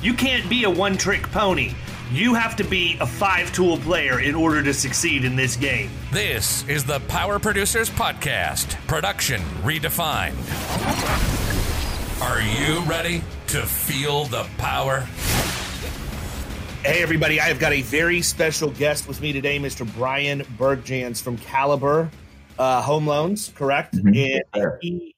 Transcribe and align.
You 0.00 0.14
can't 0.14 0.48
be 0.48 0.62
a 0.62 0.70
one 0.70 0.96
trick 0.96 1.22
pony. 1.32 1.72
You 2.12 2.32
have 2.34 2.54
to 2.56 2.64
be 2.64 2.96
a 3.00 3.06
five 3.06 3.52
tool 3.52 3.78
player 3.78 4.20
in 4.20 4.36
order 4.36 4.62
to 4.62 4.72
succeed 4.72 5.24
in 5.24 5.34
this 5.34 5.56
game. 5.56 5.90
This 6.12 6.66
is 6.68 6.84
the 6.84 7.00
Power 7.00 7.40
Producers 7.40 7.90
Podcast, 7.90 8.74
production 8.86 9.40
redefined. 9.62 10.36
Are 12.22 12.40
you 12.40 12.80
ready 12.88 13.24
to 13.48 13.62
feel 13.62 14.26
the 14.26 14.46
power? 14.56 15.00
Hey, 16.84 17.02
everybody, 17.02 17.40
I 17.40 17.44
have 17.48 17.58
got 17.58 17.72
a 17.72 17.82
very 17.82 18.22
special 18.22 18.70
guest 18.70 19.08
with 19.08 19.20
me 19.20 19.32
today, 19.32 19.58
Mr. 19.58 19.92
Brian 19.96 20.42
Bergjans 20.56 21.20
from 21.20 21.36
Caliber 21.38 22.08
uh, 22.56 22.82
Home 22.82 23.06
Loans, 23.06 23.52
correct? 23.54 23.96
Mhm. 23.96 24.40
And 24.54 24.72
he, 24.80 25.16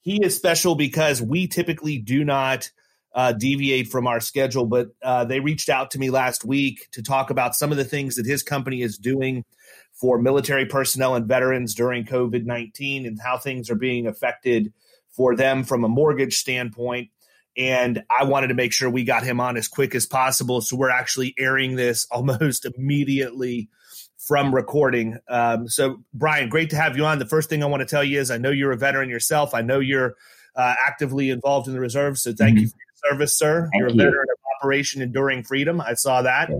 he 0.00 0.24
is 0.24 0.34
special 0.34 0.74
because 0.74 1.20
we 1.20 1.46
typically 1.46 1.98
do 1.98 2.24
not 2.24 2.70
uh, 3.14 3.32
deviate 3.32 3.88
from 3.88 4.06
our 4.06 4.20
schedule, 4.20 4.66
but 4.66 4.88
uh, 5.02 5.24
they 5.24 5.40
reached 5.40 5.68
out 5.68 5.90
to 5.90 5.98
me 5.98 6.10
last 6.10 6.44
week 6.44 6.88
to 6.92 7.02
talk 7.02 7.30
about 7.30 7.54
some 7.54 7.70
of 7.70 7.76
the 7.76 7.84
things 7.84 8.16
that 8.16 8.26
his 8.26 8.42
company 8.42 8.82
is 8.82 8.96
doing 8.96 9.44
for 9.92 10.18
military 10.18 10.66
personnel 10.66 11.14
and 11.14 11.26
veterans 11.26 11.74
during 11.74 12.04
COVID 12.04 12.44
19 12.44 13.06
and 13.06 13.18
how 13.22 13.36
things 13.36 13.70
are 13.70 13.76
being 13.76 14.06
affected 14.06 14.72
for 15.10 15.36
them 15.36 15.62
from 15.62 15.84
a 15.84 15.88
mortgage 15.88 16.38
standpoint. 16.38 17.10
And 17.56 18.02
I 18.10 18.24
wanted 18.24 18.48
to 18.48 18.54
make 18.54 18.72
sure 18.72 18.88
we 18.88 19.04
got 19.04 19.24
him 19.24 19.38
on 19.38 19.58
as 19.58 19.68
quick 19.68 19.94
as 19.94 20.06
possible. 20.06 20.62
So 20.62 20.76
we're 20.76 20.90
actually 20.90 21.34
airing 21.38 21.76
this 21.76 22.06
almost 22.10 22.64
immediately 22.64 23.68
from 24.16 24.54
recording. 24.54 25.18
Um, 25.28 25.68
so, 25.68 26.02
Brian, 26.14 26.48
great 26.48 26.70
to 26.70 26.76
have 26.76 26.96
you 26.96 27.04
on. 27.04 27.18
The 27.18 27.26
first 27.26 27.50
thing 27.50 27.62
I 27.62 27.66
want 27.66 27.80
to 27.80 27.86
tell 27.86 28.04
you 28.04 28.20
is 28.20 28.30
I 28.30 28.38
know 28.38 28.50
you're 28.50 28.72
a 28.72 28.76
veteran 28.76 29.10
yourself. 29.10 29.52
I 29.54 29.62
know 29.62 29.80
you're 29.80 30.14
uh, 30.54 30.74
actively 30.86 31.30
involved 31.30 31.66
in 31.66 31.74
the 31.74 31.80
reserves. 31.80 32.22
So, 32.22 32.32
thank 32.32 32.58
you 32.58 32.68
for 32.68 32.76
your 32.76 32.91
service, 33.08 33.38
sir. 33.38 33.68
Thank 33.72 33.80
you're 33.80 33.88
a 33.88 33.92
you. 33.92 33.98
veteran 33.98 34.26
of 34.30 34.38
Operation 34.60 35.02
Enduring 35.02 35.42
Freedom. 35.44 35.80
I 35.80 35.94
saw 35.94 36.22
that. 36.22 36.50
Yeah. 36.50 36.56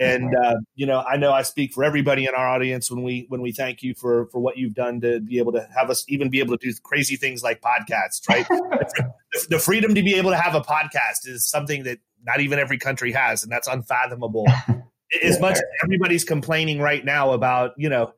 And 0.00 0.32
uh, 0.36 0.54
you 0.76 0.86
know, 0.86 1.00
I 1.00 1.16
know 1.16 1.32
I 1.32 1.42
speak 1.42 1.72
for 1.72 1.82
everybody 1.82 2.24
in 2.26 2.34
our 2.34 2.46
audience 2.46 2.88
when 2.88 3.02
we 3.02 3.26
when 3.30 3.40
we 3.42 3.50
thank 3.50 3.82
you 3.82 3.94
for 3.94 4.26
for 4.26 4.38
what 4.38 4.56
you've 4.56 4.74
done 4.74 5.00
to 5.00 5.18
be 5.18 5.38
able 5.38 5.50
to 5.52 5.68
have 5.76 5.90
us 5.90 6.04
even 6.08 6.30
be 6.30 6.38
able 6.38 6.56
to 6.56 6.70
do 6.70 6.72
crazy 6.84 7.16
things 7.16 7.42
like 7.42 7.60
podcasts, 7.60 8.28
right? 8.28 8.46
the, 8.48 9.46
the 9.50 9.58
freedom 9.58 9.96
to 9.96 10.02
be 10.02 10.14
able 10.14 10.30
to 10.30 10.36
have 10.36 10.54
a 10.54 10.60
podcast 10.60 11.26
is 11.26 11.44
something 11.48 11.82
that 11.82 11.98
not 12.24 12.40
even 12.40 12.60
every 12.60 12.78
country 12.78 13.10
has, 13.10 13.42
and 13.42 13.50
that's 13.50 13.66
unfathomable. 13.66 14.46
as 15.24 15.40
much 15.40 15.54
as 15.54 15.62
everybody's 15.82 16.22
complaining 16.22 16.80
right 16.80 17.04
now 17.04 17.32
about, 17.32 17.72
you 17.76 17.88
know, 17.88 18.12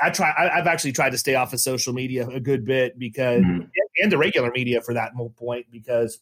I 0.00 0.10
try. 0.10 0.30
I, 0.30 0.58
I've 0.58 0.66
actually 0.66 0.92
tried 0.92 1.10
to 1.10 1.18
stay 1.18 1.34
off 1.34 1.52
of 1.52 1.60
social 1.60 1.92
media 1.92 2.26
a 2.28 2.40
good 2.40 2.64
bit 2.64 2.98
because, 2.98 3.42
Mhm. 3.42 3.68
and 4.02 4.12
the 4.12 4.16
regular 4.18 4.50
media 4.52 4.80
for 4.80 4.94
that 4.94 5.12
point, 5.36 5.66
because 5.70 6.18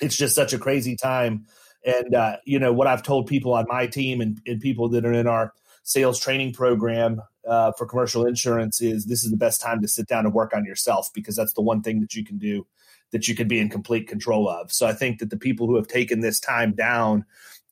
it's 0.00 0.16
just 0.16 0.34
such 0.34 0.52
a 0.52 0.58
crazy 0.58 0.96
time. 0.96 1.46
And 1.84 2.14
uh, 2.14 2.36
you 2.44 2.58
know 2.58 2.72
what 2.72 2.86
I've 2.86 3.02
told 3.02 3.26
people 3.26 3.54
on 3.54 3.66
my 3.68 3.86
team 3.86 4.20
and, 4.20 4.40
and 4.46 4.60
people 4.60 4.88
that 4.90 5.04
are 5.04 5.12
in 5.12 5.26
our 5.26 5.52
sales 5.84 6.18
training 6.18 6.52
program 6.52 7.22
uh, 7.48 7.70
for 7.78 7.86
commercial 7.86 8.26
insurance 8.26 8.82
is 8.82 9.06
this 9.06 9.22
is 9.24 9.30
the 9.30 9.36
best 9.36 9.60
time 9.60 9.80
to 9.80 9.86
sit 9.88 10.08
down 10.08 10.24
and 10.26 10.34
work 10.34 10.52
on 10.52 10.64
yourself 10.64 11.10
because 11.14 11.36
that's 11.36 11.52
the 11.52 11.62
one 11.62 11.80
thing 11.82 12.00
that 12.00 12.14
you 12.14 12.24
can 12.24 12.38
do 12.38 12.66
that 13.12 13.28
you 13.28 13.36
can 13.36 13.46
be 13.46 13.60
in 13.60 13.68
complete 13.68 14.08
control 14.08 14.48
of. 14.48 14.72
So 14.72 14.84
I 14.84 14.92
think 14.92 15.20
that 15.20 15.30
the 15.30 15.36
people 15.36 15.68
who 15.68 15.76
have 15.76 15.86
taken 15.86 16.20
this 16.20 16.40
time 16.40 16.72
down 16.74 17.24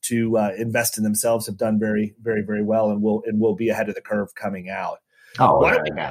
to 0.03 0.37
uh, 0.37 0.51
invest 0.57 0.97
in 0.97 1.03
themselves 1.03 1.45
have 1.47 1.57
done 1.57 1.77
very, 1.77 2.15
very, 2.21 2.41
very 2.41 2.63
well, 2.63 2.91
and 2.91 3.01
will 3.01 3.21
and 3.25 3.39
will 3.39 3.55
be 3.55 3.67
ahead 3.69 3.89
of 3.89 3.95
the 3.95 4.01
curve 4.01 4.33
coming 4.35 4.69
out. 4.69 4.99
Oh, 5.39 5.59
Why 5.59 5.73
don't 5.75 5.83
we- 5.83 6.01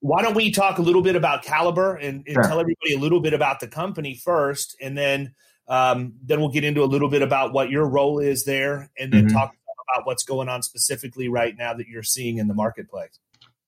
Why 0.00 0.22
don't 0.22 0.34
we 0.34 0.50
talk 0.50 0.78
a 0.78 0.82
little 0.82 1.02
bit 1.02 1.16
about 1.16 1.42
Caliber 1.44 1.96
and, 1.96 2.24
and 2.26 2.34
Sure. 2.34 2.42
tell 2.44 2.60
everybody 2.60 2.94
a 2.94 2.98
little 2.98 3.20
bit 3.20 3.34
about 3.34 3.60
the 3.60 3.68
company 3.68 4.14
first, 4.14 4.74
and 4.80 4.96
then 4.96 5.34
um, 5.68 6.14
then 6.22 6.40
we'll 6.40 6.50
get 6.50 6.64
into 6.64 6.82
a 6.82 6.86
little 6.86 7.08
bit 7.08 7.22
about 7.22 7.52
what 7.52 7.70
your 7.70 7.86
role 7.88 8.18
is 8.18 8.44
there, 8.44 8.90
and 8.98 9.12
then 9.12 9.26
Mhm. 9.26 9.32
talk 9.32 9.54
about 9.94 10.06
what's 10.06 10.24
going 10.24 10.48
on 10.48 10.62
specifically 10.62 11.28
right 11.28 11.56
now 11.56 11.74
that 11.74 11.88
you're 11.88 12.02
seeing 12.02 12.38
in 12.38 12.48
the 12.48 12.54
marketplace. 12.54 13.18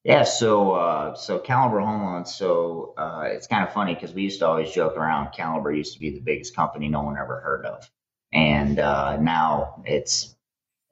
Yeah, 0.05 0.25
so 0.25 0.73
uh, 0.73 1.15
so 1.15 1.39
Caliber 1.39 1.81
Home 1.81 2.03
Loans. 2.05 2.35
So 2.35 2.93
uh, 2.99 3.23
it's 3.27 3.47
kind 3.47 3.67
of 3.67 3.73
funny 3.73 3.95
because 3.95 4.13
we 4.13 4.23
used 4.23 4.41
to 4.41 4.47
always 4.47 4.71
joke 4.71 4.97
around. 4.99 5.33
Caliber 5.33 5.73
used 5.73 5.95
to 5.95 6.01
be 6.01 6.11
the 6.11 6.21
biggest 6.21 6.55
company 6.55 6.89
no 6.89 7.03
one 7.03 7.17
ever 7.17 7.41
heard 7.41 7.65
of, 7.65 7.91
and 8.33 8.79
uh, 8.79 9.17
now 9.17 9.83
it's 9.87 10.37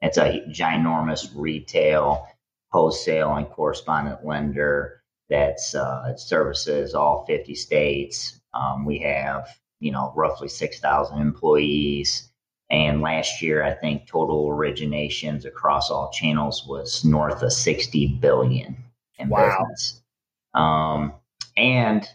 it's 0.01 0.17
a 0.17 0.41
ginormous 0.49 1.31
retail, 1.35 2.27
wholesale, 2.71 3.35
and 3.35 3.47
correspondent 3.49 4.25
lender 4.25 5.03
that's 5.29 5.75
uh, 5.75 6.15
services 6.17 6.95
all 6.95 7.25
50 7.25 7.55
states. 7.55 8.39
Um, 8.53 8.85
we 8.85 8.99
have 8.99 9.47
you 9.83 9.91
know 9.91 10.13
roughly 10.15 10.47
6,000 10.47 11.19
employees. 11.19 12.29
And 12.69 13.01
last 13.01 13.41
year, 13.41 13.61
I 13.63 13.73
think 13.73 14.07
total 14.07 14.47
originations 14.47 15.45
across 15.45 15.91
all 15.91 16.09
channels 16.11 16.65
was 16.65 17.05
north 17.05 17.43
of 17.43 17.53
60 17.53 18.07
billion 18.19 18.77
in 19.19 19.29
Wow. 19.29 19.57
business. 19.59 20.01
Um, 20.55 21.13
and 21.55 22.07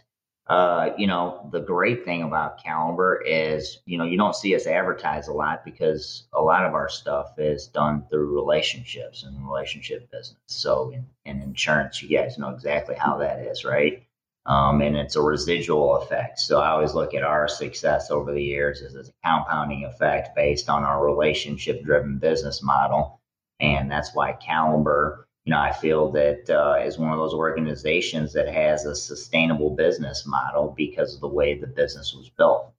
uh, 0.47 0.93
you 0.97 1.05
know, 1.05 1.47
the 1.51 1.59
great 1.59 2.03
thing 2.05 2.23
about 2.23 2.61
Caliber 2.61 3.21
is, 3.21 3.77
you 3.85 3.99
know, 3.99 4.03
you 4.03 4.17
don't 4.17 4.35
see 4.35 4.55
us 4.55 4.65
advertise 4.65 5.27
a 5.27 5.33
lot 5.33 5.63
because 5.63 6.23
a 6.33 6.41
lot 6.41 6.65
of 6.65 6.73
our 6.73 6.89
stuff 6.89 7.37
is 7.37 7.67
done 7.67 8.03
through 8.09 8.33
relationships 8.33 9.23
and 9.23 9.47
relationship 9.47 10.09
business. 10.11 10.39
So 10.47 10.89
in, 10.89 11.05
in 11.25 11.43
insurance, 11.43 12.01
you 12.01 12.17
guys 12.17 12.39
know 12.39 12.49
exactly 12.49 12.95
how 12.95 13.17
that 13.19 13.39
is, 13.41 13.63
right? 13.63 14.03
Um, 14.49 14.81
and 14.81 14.97
it's 14.97 15.15
a 15.15 15.21
residual 15.21 15.97
effect. 15.97 16.39
So 16.39 16.59
I 16.59 16.69
always 16.69 16.95
look 16.95 17.13
at 17.13 17.21
our 17.21 17.47
success 17.47 18.09
over 18.09 18.33
the 18.33 18.43
years 18.43 18.81
as 18.81 18.95
a 18.95 19.03
compounding 19.23 19.85
effect 19.85 20.35
based 20.35 20.69
on 20.69 20.83
our 20.83 21.05
relationship 21.05 21.83
driven 21.83 22.17
business 22.17 22.63
model. 22.63 23.21
And 23.59 23.91
that's 23.91 24.15
why 24.15 24.33
Caliber, 24.33 25.27
you 25.45 25.51
know, 25.51 25.59
I 25.59 25.71
feel 25.71 26.11
that 26.13 26.49
uh, 26.49 26.83
is 26.83 26.97
one 26.97 27.11
of 27.11 27.19
those 27.19 27.35
organizations 27.35 28.33
that 28.33 28.51
has 28.51 28.85
a 28.85 28.95
sustainable 28.95 29.75
business 29.75 30.25
model 30.25 30.73
because 30.75 31.13
of 31.13 31.21
the 31.21 31.27
way 31.27 31.53
the 31.53 31.67
business 31.67 32.15
was 32.15 32.29
built. 32.29 32.73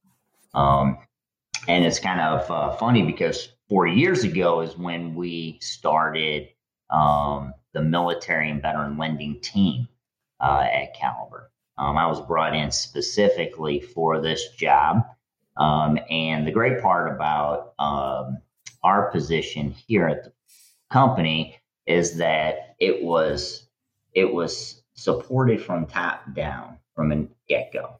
Um, 0.53 0.97
and 1.69 1.85
it's 1.85 1.99
kind 1.99 2.19
of 2.19 2.51
uh, 2.51 2.75
funny 2.75 3.03
because 3.03 3.53
four 3.69 3.87
years 3.87 4.25
ago 4.25 4.59
is 4.59 4.77
when 4.77 5.15
we 5.15 5.57
started 5.61 6.49
um, 6.89 7.53
the 7.71 7.81
military 7.81 8.49
and 8.49 8.61
veteran 8.61 8.97
lending 8.97 9.39
team 9.39 9.87
uh, 10.41 10.67
at 10.69 10.93
Caliber. 10.93 11.51
Um, 11.81 11.97
I 11.97 12.05
was 12.05 12.21
brought 12.21 12.55
in 12.55 12.69
specifically 12.69 13.79
for 13.79 14.21
this 14.21 14.49
job. 14.49 15.03
Um, 15.57 15.97
and 16.11 16.45
the 16.45 16.51
great 16.51 16.79
part 16.79 17.11
about 17.11 17.73
um, 17.79 18.37
our 18.83 19.09
position 19.11 19.71
here 19.71 20.07
at 20.07 20.25
the 20.25 20.31
company 20.91 21.57
is 21.87 22.17
that 22.17 22.75
it 22.79 23.03
was 23.03 23.67
it 24.13 24.31
was 24.31 24.83
supported 24.93 25.59
from 25.59 25.87
top 25.87 26.21
down 26.35 26.77
from 26.95 27.11
a 27.11 27.27
get 27.47 27.73
go. 27.73 27.99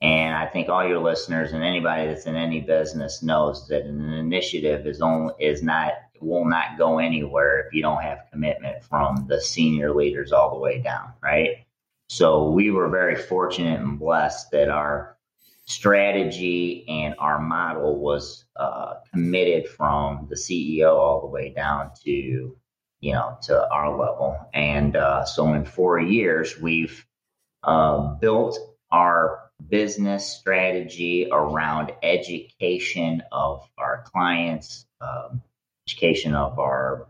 And 0.00 0.34
I 0.34 0.46
think 0.46 0.68
all 0.68 0.84
your 0.84 0.98
listeners 0.98 1.52
and 1.52 1.62
anybody 1.62 2.08
that's 2.08 2.26
in 2.26 2.34
any 2.34 2.60
business 2.60 3.22
knows 3.22 3.68
that 3.68 3.84
an 3.84 4.12
initiative 4.14 4.84
is 4.84 5.00
only 5.00 5.34
is 5.38 5.62
not 5.62 5.92
will 6.20 6.44
not 6.44 6.76
go 6.76 6.98
anywhere 6.98 7.60
if 7.60 7.72
you 7.72 7.82
don't 7.82 8.02
have 8.02 8.26
commitment 8.32 8.82
from 8.82 9.26
the 9.28 9.40
senior 9.40 9.94
leaders 9.94 10.32
all 10.32 10.50
the 10.50 10.58
way 10.58 10.82
down, 10.82 11.12
right? 11.22 11.64
So 12.12 12.50
we 12.50 12.70
were 12.70 12.90
very 12.90 13.16
fortunate 13.16 13.80
and 13.80 13.98
blessed 13.98 14.50
that 14.50 14.68
our 14.68 15.16
strategy 15.64 16.84
and 16.86 17.14
our 17.18 17.40
model 17.40 17.98
was 17.98 18.44
uh, 18.54 18.96
committed 19.10 19.66
from 19.66 20.26
the 20.28 20.36
CEO 20.36 20.94
all 20.94 21.22
the 21.22 21.28
way 21.28 21.54
down 21.56 21.92
to 22.04 22.10
you 23.00 23.12
know 23.14 23.38
to 23.44 23.66
our 23.70 23.98
level. 23.98 24.38
And 24.52 24.94
uh, 24.94 25.24
so 25.24 25.54
in 25.54 25.64
four 25.64 25.98
years, 26.00 26.60
we've 26.60 27.02
uh, 27.62 28.16
built 28.16 28.58
our 28.90 29.50
business 29.66 30.26
strategy 30.26 31.28
around 31.32 31.92
education 32.02 33.22
of 33.32 33.66
our 33.78 34.04
clients, 34.12 34.84
um, 35.00 35.40
education 35.88 36.34
of 36.34 36.58
our 36.58 37.06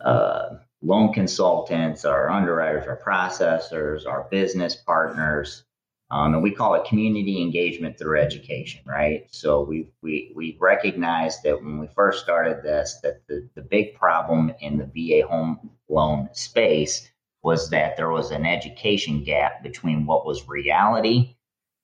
uh, 0.00 0.50
loan 0.86 1.12
consultants, 1.12 2.04
our 2.04 2.30
underwriters, 2.30 2.86
our 2.86 2.96
processors, 2.96 4.06
our 4.06 4.28
business 4.30 4.76
partners. 4.76 5.64
Um, 6.08 6.34
and 6.34 6.42
we 6.42 6.52
call 6.52 6.74
it 6.74 6.84
community 6.84 7.42
engagement 7.42 7.98
through 7.98 8.20
education, 8.20 8.82
right? 8.86 9.26
So 9.32 9.62
we 9.62 9.88
we 10.02 10.32
we 10.36 10.56
recognize 10.60 11.42
that 11.42 11.60
when 11.60 11.80
we 11.80 11.88
first 11.88 12.22
started 12.22 12.62
this, 12.62 13.00
that 13.02 13.26
the, 13.26 13.48
the 13.56 13.62
big 13.62 13.94
problem 13.94 14.52
in 14.60 14.78
the 14.78 14.86
VA 14.86 15.26
home 15.26 15.70
loan 15.88 16.28
space 16.32 17.10
was 17.42 17.70
that 17.70 17.96
there 17.96 18.10
was 18.10 18.30
an 18.30 18.46
education 18.46 19.24
gap 19.24 19.64
between 19.64 20.06
what 20.06 20.24
was 20.24 20.48
reality 20.48 21.34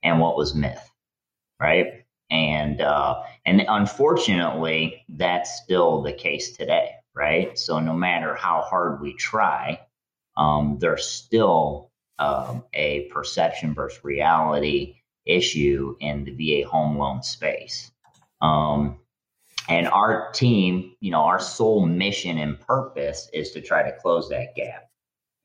and 0.05 0.21
what 0.21 0.37
was 0.37 0.55
myth, 0.55 0.91
right? 1.61 2.05
And 2.31 2.81
uh, 2.81 3.25
and 3.45 3.65
unfortunately, 3.67 5.05
that's 5.09 5.61
still 5.65 6.01
the 6.01 6.13
case 6.13 6.57
today 6.57 6.93
right? 7.15 7.59
So 7.59 7.81
no 7.81 7.95
matter 7.95 8.35
how 8.35 8.63
hard 8.63 9.01
we 9.01 9.15
try, 9.15 9.81
um, 10.37 10.79
there's 10.81 11.07
still 11.07 11.91
um, 12.19 12.65
a 12.73 13.09
perception 13.13 13.75
versus 13.75 14.03
reality 14.05 14.97
issue 15.27 15.97
in 16.01 16.25
the 16.25 16.63
VA 16.63 16.69
home 16.69 16.99
loan 16.99 17.23
space. 17.23 17.91
Um, 18.41 18.99
and 19.69 19.87
our 19.87 20.33
team, 20.33 20.97
you 21.01 21.11
know, 21.11 21.21
our 21.21 21.39
sole 21.39 21.87
mission 21.87 22.39
and 22.39 22.61
purpose 22.61 23.29
is 23.33 23.53
to 23.53 23.61
try 23.61 23.83
to 23.85 23.97
close 23.99 24.29
that 24.31 24.55
gap. 24.57 24.89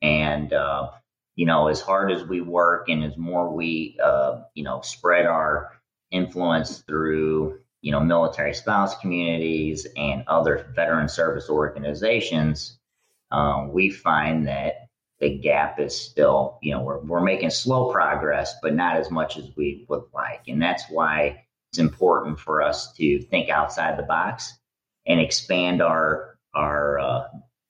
And, 0.02 0.52
uh, 0.52 0.90
you 1.36 1.46
know, 1.46 1.68
as 1.68 1.80
hard 1.80 2.10
as 2.10 2.24
we 2.24 2.40
work 2.40 2.88
and 2.88 3.04
as 3.04 3.16
more 3.16 3.54
we, 3.54 3.96
uh, 4.02 4.40
you 4.54 4.64
know, 4.64 4.80
spread 4.80 5.26
our 5.26 5.72
influence 6.10 6.78
through 6.78 7.60
you 7.80 7.92
know, 7.92 8.00
military 8.00 8.54
spouse 8.54 8.98
communities 8.98 9.86
and 9.96 10.24
other 10.26 10.66
veteran 10.74 11.08
service 11.08 11.48
organizations, 11.48 12.78
um, 13.30 13.72
we 13.72 13.90
find 13.90 14.46
that 14.46 14.88
the 15.20 15.38
gap 15.38 15.80
is 15.80 15.98
still, 15.98 16.58
you 16.62 16.72
know, 16.72 16.82
we're, 16.82 17.00
we're 17.00 17.20
making 17.20 17.50
slow 17.50 17.92
progress, 17.92 18.54
but 18.62 18.74
not 18.74 18.96
as 18.96 19.10
much 19.10 19.36
as 19.36 19.50
we 19.56 19.84
would 19.88 20.04
like. 20.14 20.42
And 20.48 20.62
that's 20.62 20.84
why 20.88 21.44
it's 21.70 21.78
important 21.78 22.38
for 22.38 22.62
us 22.62 22.92
to 22.94 23.20
think 23.22 23.48
outside 23.48 23.98
the 23.98 24.04
box 24.04 24.58
and 25.06 25.20
expand 25.20 25.82
our, 25.82 26.38
our, 26.54 26.98
uh, 26.98 27.24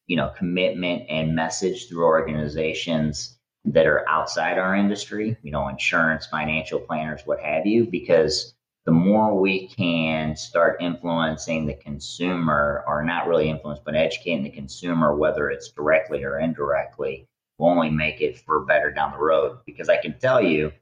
you 0.07 0.17
know, 0.17 0.33
commitment 0.37 1.05
and 1.09 1.35
message 1.35 1.89
through 1.89 2.05
organizations 2.05 3.39
that 3.65 3.87
are 3.87 4.09
outside 4.09 4.59
our 4.59 4.75
industry, 4.75 5.37
you 5.43 5.51
know, 5.51 5.69
insurance, 5.69 6.27
financial 6.27 6.81
planners, 6.81 7.23
what 7.25 7.41
have 7.41 7.67
you, 7.67 7.87
because 7.87 8.55
the 8.89 8.93
more 8.95 9.39
we 9.39 9.69
can 9.69 10.35
start 10.35 10.81
influencing 10.81 11.67
the 11.67 11.75
consumer, 11.75 12.83
or 12.87 13.05
not 13.05 13.29
really 13.29 13.51
influence, 13.51 13.79
but 13.85 13.95
educating 13.95 14.43
the 14.43 14.49
consumer, 14.49 15.15
whether 15.15 15.51
it's 15.51 15.69
directly 15.69 16.25
or 16.25 16.39
indirectly, 16.39 17.29
will 17.59 17.69
only 17.69 17.91
make 17.91 18.23
it 18.23 18.39
for 18.39 18.65
better 18.65 18.91
down 18.91 19.13
the 19.13 19.19
road. 19.19 19.59
Because 19.67 19.91
I 19.91 19.99
can 19.99 20.19
tell 20.19 20.43
you 20.43 20.73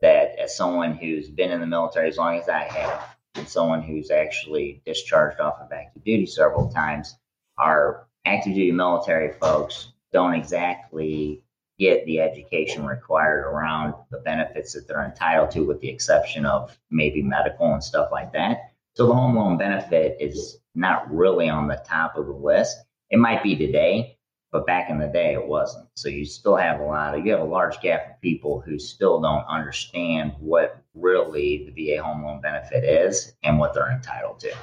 that 0.00 0.36
as 0.36 0.56
someone 0.56 0.96
who's 0.96 1.28
been 1.28 1.52
in 1.52 1.60
the 1.60 1.66
military 1.68 2.08
as 2.08 2.16
long 2.16 2.36
as 2.36 2.48
I 2.48 2.64
have, 2.64 3.16
and 3.36 3.48
someone 3.48 3.82
who's 3.82 4.10
actually 4.10 4.82
discharged 4.84 5.38
off 5.38 5.60
of 5.60 5.70
active 5.70 6.02
duty 6.02 6.26
several 6.26 6.70
times, 6.70 7.14
our 7.56 8.08
active 8.24 8.54
duty 8.54 8.72
military 8.72 9.32
folks 9.34 9.92
don't 10.12 10.34
exactly 10.34 11.43
get 11.78 12.04
the 12.06 12.20
education 12.20 12.86
required 12.86 13.44
around 13.44 13.94
the 14.10 14.18
benefits 14.18 14.72
that 14.72 14.86
they're 14.86 15.04
entitled 15.04 15.50
to, 15.52 15.66
with 15.66 15.80
the 15.80 15.88
exception 15.88 16.46
of 16.46 16.76
maybe 16.90 17.22
medical 17.22 17.72
and 17.72 17.82
stuff 17.82 18.10
like 18.12 18.32
that. 18.32 18.72
So 18.94 19.06
the 19.06 19.14
home 19.14 19.36
loan 19.36 19.58
benefit 19.58 20.16
is 20.20 20.58
not 20.74 21.12
really 21.12 21.48
on 21.48 21.66
the 21.68 21.82
top 21.86 22.16
of 22.16 22.26
the 22.26 22.32
list. 22.32 22.76
It 23.10 23.18
might 23.18 23.42
be 23.42 23.56
today, 23.56 24.18
but 24.52 24.66
back 24.66 24.88
in 24.88 24.98
the 24.98 25.08
day 25.08 25.34
it 25.34 25.46
wasn't. 25.46 25.88
So 25.94 26.08
you 26.08 26.24
still 26.24 26.56
have 26.56 26.80
a 26.80 26.84
lot 26.84 27.18
of 27.18 27.26
you 27.26 27.32
have 27.32 27.40
a 27.40 27.44
large 27.44 27.80
gap 27.80 28.10
of 28.10 28.20
people 28.20 28.60
who 28.60 28.78
still 28.78 29.20
don't 29.20 29.44
understand 29.46 30.32
what 30.38 30.80
really 30.94 31.68
the 31.74 31.96
VA 31.96 32.02
home 32.02 32.24
loan 32.24 32.40
benefit 32.40 32.84
is 32.84 33.34
and 33.42 33.58
what 33.58 33.74
they're 33.74 33.90
entitled 33.90 34.40
to. 34.40 34.54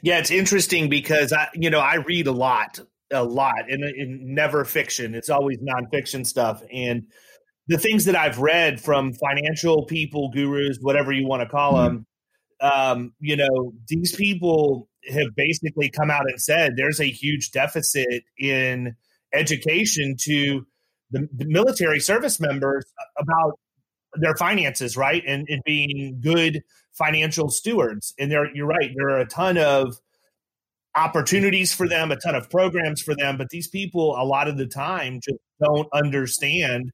Yeah, 0.00 0.18
it's 0.18 0.30
interesting 0.30 0.88
because 0.88 1.32
I, 1.32 1.48
you 1.54 1.70
know, 1.70 1.80
I 1.80 1.96
read 1.96 2.28
a 2.28 2.32
lot 2.32 2.80
a 3.12 3.24
lot 3.24 3.70
and, 3.70 3.82
never 4.34 4.64
fiction. 4.64 5.14
It's 5.14 5.30
always 5.30 5.58
nonfiction 5.58 6.26
stuff. 6.26 6.62
And 6.72 7.06
the 7.68 7.78
things 7.78 8.04
that 8.06 8.16
I've 8.16 8.38
read 8.38 8.80
from 8.80 9.12
financial 9.12 9.84
people, 9.86 10.30
gurus, 10.30 10.78
whatever 10.80 11.12
you 11.12 11.26
want 11.26 11.42
to 11.42 11.48
call 11.48 11.74
mm-hmm. 11.74 11.96
them, 11.96 12.06
um, 12.60 13.12
you 13.20 13.36
know, 13.36 13.72
these 13.88 14.14
people 14.14 14.88
have 15.08 15.34
basically 15.34 15.88
come 15.88 16.10
out 16.10 16.28
and 16.28 16.40
said 16.40 16.74
there's 16.76 17.00
a 17.00 17.06
huge 17.06 17.52
deficit 17.52 18.24
in 18.38 18.96
education 19.32 20.16
to 20.20 20.66
the, 21.10 21.28
the 21.34 21.46
military 21.46 22.00
service 22.00 22.38
members 22.38 22.84
about 23.18 23.58
their 24.14 24.34
finances, 24.36 24.96
right? 24.96 25.22
And, 25.26 25.46
and 25.48 25.62
being 25.64 26.20
good 26.20 26.62
financial 26.92 27.48
stewards. 27.48 28.14
And 28.18 28.30
there, 28.30 28.54
you're 28.54 28.66
right. 28.66 28.90
There 28.94 29.10
are 29.10 29.20
a 29.20 29.26
ton 29.26 29.56
of 29.56 29.96
opportunities 30.96 31.72
for 31.72 31.88
them, 31.88 32.10
a 32.10 32.16
ton 32.16 32.34
of 32.34 32.50
programs 32.50 33.00
for 33.00 33.14
them, 33.14 33.36
but 33.36 33.50
these 33.50 33.68
people 33.68 34.16
a 34.16 34.24
lot 34.24 34.48
of 34.48 34.56
the 34.56 34.66
time 34.66 35.20
just 35.22 35.38
don't 35.62 35.88
understand 35.92 36.90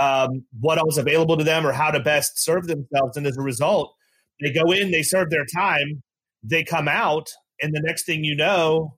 um, 0.00 0.44
what 0.60 0.78
else 0.78 0.96
available 0.96 1.36
to 1.36 1.44
them 1.44 1.66
or 1.66 1.72
how 1.72 1.90
to 1.90 2.00
best 2.00 2.42
serve 2.42 2.66
themselves. 2.66 3.16
And 3.16 3.26
as 3.26 3.36
a 3.36 3.42
result, 3.42 3.94
they 4.40 4.52
go 4.52 4.70
in, 4.70 4.90
they 4.90 5.02
serve 5.02 5.30
their 5.30 5.46
time, 5.54 6.02
they 6.42 6.64
come 6.64 6.88
out, 6.88 7.28
and 7.60 7.72
the 7.74 7.82
next 7.84 8.06
thing 8.06 8.24
you 8.24 8.36
know, 8.36 8.96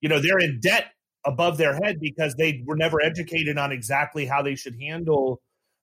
you 0.00 0.08
know, 0.08 0.20
they're 0.20 0.38
in 0.38 0.60
debt 0.60 0.92
above 1.26 1.58
their 1.58 1.74
head 1.74 2.00
because 2.00 2.34
they 2.36 2.62
were 2.66 2.76
never 2.76 3.02
educated 3.02 3.58
on 3.58 3.72
exactly 3.72 4.24
how 4.24 4.42
they 4.42 4.54
should 4.54 4.74
handle 4.80 5.40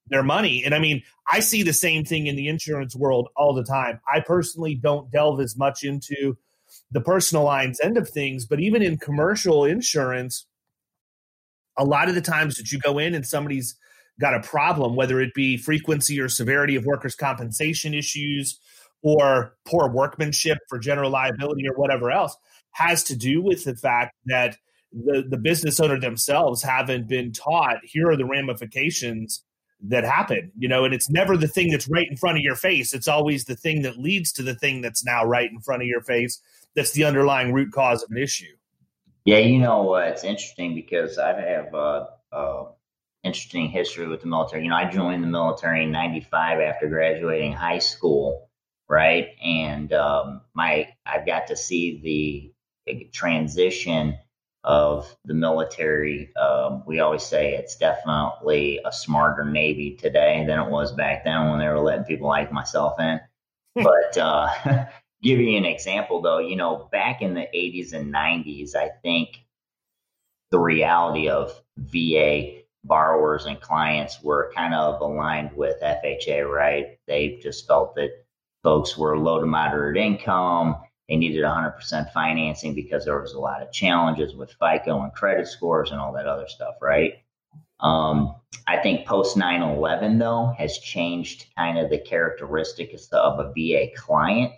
their 0.07 0.23
money. 0.23 0.63
And 0.63 0.73
I 0.73 0.79
mean, 0.79 1.03
I 1.31 1.41
see 1.41 1.61
the 1.63 1.73
same 1.73 2.03
thing 2.03 2.27
in 2.27 2.35
the 2.35 2.47
insurance 2.47 2.95
world 2.95 3.29
all 3.35 3.53
the 3.53 3.63
time. 3.63 3.99
I 4.11 4.21
personally 4.21 4.75
don't 4.75 5.11
delve 5.11 5.41
as 5.41 5.55
much 5.57 5.83
into 5.83 6.37
the 6.91 7.01
personal 7.01 7.43
lines 7.43 7.79
end 7.81 7.97
of 7.97 8.09
things, 8.09 8.45
but 8.45 8.59
even 8.59 8.81
in 8.81 8.97
commercial 8.97 9.65
insurance, 9.65 10.45
a 11.77 11.83
lot 11.83 12.09
of 12.09 12.15
the 12.15 12.21
times 12.21 12.55
that 12.55 12.71
you 12.71 12.79
go 12.79 12.97
in 12.97 13.13
and 13.13 13.25
somebody's 13.25 13.75
got 14.19 14.33
a 14.33 14.41
problem, 14.41 14.95
whether 14.95 15.21
it 15.21 15.33
be 15.33 15.57
frequency 15.57 16.19
or 16.19 16.29
severity 16.29 16.75
of 16.75 16.85
workers' 16.85 17.15
compensation 17.15 17.93
issues 17.93 18.59
or 19.03 19.55
poor 19.65 19.91
workmanship 19.91 20.57
for 20.69 20.79
general 20.79 21.11
liability 21.11 21.67
or 21.67 21.75
whatever 21.75 22.09
else, 22.09 22.35
has 22.71 23.03
to 23.03 23.15
do 23.15 23.41
with 23.41 23.63
the 23.63 23.75
fact 23.75 24.15
that 24.25 24.57
the, 24.91 25.23
the 25.29 25.37
business 25.37 25.79
owner 25.79 25.99
themselves 25.99 26.63
haven't 26.63 27.07
been 27.07 27.31
taught 27.31 27.77
here 27.83 28.09
are 28.09 28.17
the 28.17 28.25
ramifications 28.25 29.43
that 29.79 30.03
happen 30.03 30.51
you 30.57 30.67
know 30.67 30.85
and 30.85 30.93
it's 30.93 31.09
never 31.09 31.37
the 31.37 31.47
thing 31.47 31.69
that's 31.69 31.87
right 31.87 32.07
in 32.09 32.17
front 32.17 32.37
of 32.37 32.43
your 32.43 32.55
face. 32.55 32.93
It's 32.93 33.07
always 33.07 33.45
the 33.45 33.55
thing 33.55 33.83
that 33.83 33.99
leads 33.99 34.31
to 34.33 34.41
the 34.41 34.55
thing 34.55 34.81
that's 34.81 35.05
now 35.05 35.23
right 35.23 35.51
in 35.51 35.59
front 35.59 35.83
of 35.83 35.87
your 35.87 36.01
face 36.01 36.41
that's 36.77 36.91
the 36.91 37.03
underlying 37.03 37.51
root 37.51 37.73
cause 37.73 38.03
of 38.03 38.11
an 38.11 38.17
issue. 38.17 38.55
Yeah, 39.25 39.39
you 39.39 39.59
know, 39.59 39.95
uh, 39.95 40.01
it's 40.01 40.23
interesting 40.23 40.75
because 40.75 41.17
I 41.17 41.33
have 41.41 41.73
a, 41.73 42.07
a 42.31 42.65
interesting 43.23 43.67
history 43.67 44.07
with 44.07 44.21
the 44.21 44.27
military. 44.27 44.63
You 44.63 44.69
know, 44.69 44.75
I 44.75 44.89
joined 44.89 45.23
the 45.23 45.27
military 45.27 45.83
in 45.83 45.91
'95 45.91 46.61
after 46.61 46.87
graduating 46.87 47.51
high 47.51 47.79
school, 47.79 48.47
right? 48.87 49.29
And 49.43 49.91
um, 49.91 50.41
my 50.53 50.87
I've 51.05 51.25
got 51.25 51.47
to 51.47 51.57
see 51.57 52.53
the 52.87 53.09
transition 53.11 54.17
of 54.63 55.13
the 55.25 55.33
military. 55.33 56.33
Um, 56.35 56.83
we 56.85 56.99
always 56.99 57.23
say 57.23 57.55
it's 57.55 57.75
definitely 57.75 58.79
a 58.85 58.91
smarter 58.91 59.45
Navy 59.45 59.95
today 59.95 60.45
than 60.47 60.59
it 60.59 60.69
was 60.69 60.93
back 60.93 61.23
then 61.23 61.49
when 61.49 61.59
they 61.59 61.67
were 61.67 61.79
letting 61.79 62.05
people 62.05 62.27
like 62.27 62.51
myself 62.51 62.99
in. 62.99 63.19
but 63.75 64.17
uh, 64.17 64.85
give 65.21 65.39
you 65.39 65.57
an 65.57 65.65
example 65.65 66.21
though, 66.21 66.39
you 66.39 66.55
know, 66.55 66.89
back 66.91 67.21
in 67.21 67.33
the 67.33 67.47
80s 67.53 67.93
and 67.93 68.13
90s, 68.13 68.75
I 68.75 68.89
think 69.01 69.29
the 70.51 70.59
reality 70.59 71.29
of 71.29 71.61
VA 71.77 72.61
borrowers 72.83 73.45
and 73.45 73.59
clients 73.59 74.21
were 74.23 74.51
kind 74.55 74.73
of 74.73 75.01
aligned 75.01 75.51
with 75.55 75.81
FHA, 75.81 76.49
right? 76.49 76.99
They 77.07 77.39
just 77.41 77.67
felt 77.67 77.95
that 77.95 78.11
folks 78.63 78.97
were 78.97 79.17
low 79.17 79.39
to 79.39 79.45
moderate 79.45 79.97
income. 79.97 80.77
They 81.09 81.15
needed 81.15 81.43
100% 81.43 82.11
financing 82.11 82.75
because 82.75 83.05
there 83.05 83.19
was 83.19 83.33
a 83.33 83.39
lot 83.39 83.61
of 83.61 83.71
challenges 83.71 84.35
with 84.35 84.55
FICO 84.59 85.01
and 85.01 85.13
credit 85.13 85.47
scores 85.47 85.91
and 85.91 85.99
all 85.99 86.13
that 86.13 86.27
other 86.27 86.47
stuff, 86.47 86.75
right? 86.81 87.13
Um, 87.79 88.35
I 88.65 88.77
think 88.77 89.05
post 89.05 89.37
9 89.37 89.61
11, 89.61 90.17
though, 90.17 90.53
has 90.57 90.77
changed 90.79 91.45
kind 91.55 91.77
of 91.77 91.89
the 91.89 91.99
characteristics 91.99 93.07
of 93.11 93.39
a 93.39 93.53
VA 93.53 93.87
client 93.95 94.53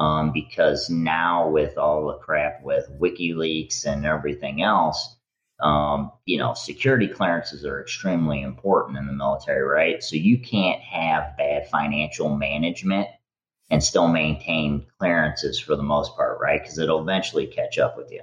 um, 0.00 0.32
because 0.32 0.88
now, 0.88 1.46
with 1.50 1.76
all 1.76 2.06
the 2.06 2.14
crap 2.14 2.62
with 2.62 2.88
WikiLeaks 2.98 3.84
and 3.84 4.06
everything 4.06 4.62
else, 4.62 5.16
um, 5.60 6.10
you 6.24 6.38
know, 6.38 6.54
security 6.54 7.06
clearances 7.06 7.66
are 7.66 7.82
extremely 7.82 8.40
important 8.40 8.96
in 8.96 9.06
the 9.06 9.12
military, 9.12 9.62
right? 9.62 10.02
So 10.02 10.16
you 10.16 10.38
can't 10.38 10.80
have 10.80 11.36
bad 11.36 11.68
financial 11.68 12.34
management 12.34 13.08
and 13.68 13.84
still 13.84 14.08
maintain 14.08 14.86
clearances 14.98 15.60
for 15.60 15.76
the 15.76 15.82
most 15.82 16.16
part, 16.16 16.40
right? 16.40 16.62
Because 16.62 16.78
it'll 16.78 17.02
eventually 17.02 17.46
catch 17.46 17.78
up 17.78 17.98
with 17.98 18.10
you. 18.10 18.22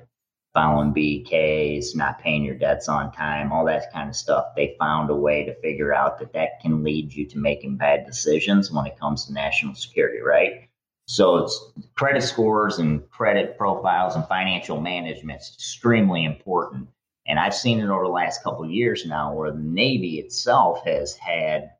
Following 0.56 0.96
BKs, 0.96 1.96
not 1.96 2.18
paying 2.18 2.44
your 2.44 2.56
debts 2.56 2.90
on 2.90 3.12
time, 3.12 3.52
all 3.52 3.66
that 3.66 3.94
kind 3.94 4.10
of 4.10 4.16
stuff. 4.16 4.48
They 4.56 4.76
found 4.80 5.12
a 5.12 5.16
way 5.16 5.46
to 5.46 5.62
figure 5.62 5.94
out 5.94 6.18
that 6.18 6.34
that 6.34 6.60
can 6.60 6.84
lead 6.84 7.14
you 7.14 7.28
to 7.28 7.38
making 7.38 7.78
bad 7.78 8.08
decisions 8.08 8.72
when 8.72 8.88
it 8.88 9.00
comes 9.00 9.28
to 9.28 9.34
national 9.34 9.76
security, 9.76 10.22
right? 10.22 10.67
So 11.08 11.38
it's 11.38 11.72
credit 11.96 12.22
scores 12.22 12.80
and 12.80 13.10
credit 13.10 13.58
profiles 13.58 14.16
and 14.16 14.28
financial 14.28 14.82
management 14.82 15.42
is 15.42 15.54
extremely 15.56 16.26
important. 16.26 16.90
And 17.26 17.40
I've 17.40 17.56
seen 17.56 17.80
it 17.80 17.90
over 17.90 18.04
the 18.04 18.12
last 18.12 18.44
couple 18.44 18.66
of 18.66 18.72
years 18.72 19.06
now 19.06 19.34
where 19.34 19.52
the 19.52 19.60
Navy 19.60 20.20
itself 20.20 20.84
has 20.86 21.16
had 21.16 21.72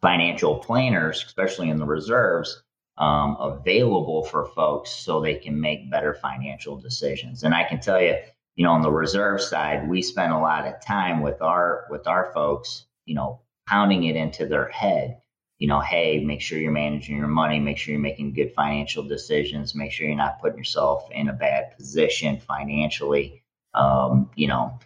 financial 0.00 0.56
planners, 0.56 1.24
especially 1.24 1.70
in 1.70 1.78
the 1.78 1.86
reserves, 1.86 2.62
um, 2.98 3.36
available 3.38 4.24
for 4.24 4.46
folks 4.46 4.90
so 4.90 5.20
they 5.20 5.36
can 5.36 5.60
make 5.60 5.90
better 5.90 6.14
financial 6.14 6.76
decisions. 6.76 7.44
And 7.44 7.54
I 7.54 7.64
can 7.64 7.80
tell 7.80 8.00
you, 8.02 8.16
you 8.56 8.64
know, 8.64 8.72
on 8.72 8.82
the 8.82 8.90
reserve 8.90 9.40
side, 9.40 9.88
we 9.88 10.02
spend 10.02 10.32
a 10.32 10.38
lot 10.38 10.66
of 10.66 10.84
time 10.84 11.22
with 11.22 11.40
our 11.40 11.86
with 11.88 12.06
our 12.06 12.32
folks, 12.34 12.86
you 13.06 13.14
know, 13.14 13.40
pounding 13.66 14.04
it 14.04 14.16
into 14.16 14.46
their 14.46 14.68
head. 14.68 15.20
You 15.60 15.68
know, 15.68 15.78
hey, 15.80 16.24
make 16.24 16.40
sure 16.40 16.58
you're 16.58 16.72
managing 16.72 17.16
your 17.16 17.28
money, 17.28 17.60
make 17.60 17.78
sure 17.78 17.92
you're 17.92 18.00
making 18.00 18.32
good 18.32 18.52
financial 18.54 19.04
decisions, 19.04 19.76
make 19.76 19.92
sure 19.92 20.08
you're 20.08 20.16
not 20.16 20.40
putting 20.40 20.58
yourself 20.58 21.08
in 21.12 21.28
a 21.28 21.32
bad 21.32 21.76
position 21.76 22.40
financially. 22.40 23.44
Um, 23.74 24.28
you 24.34 24.48
know, 24.48 24.76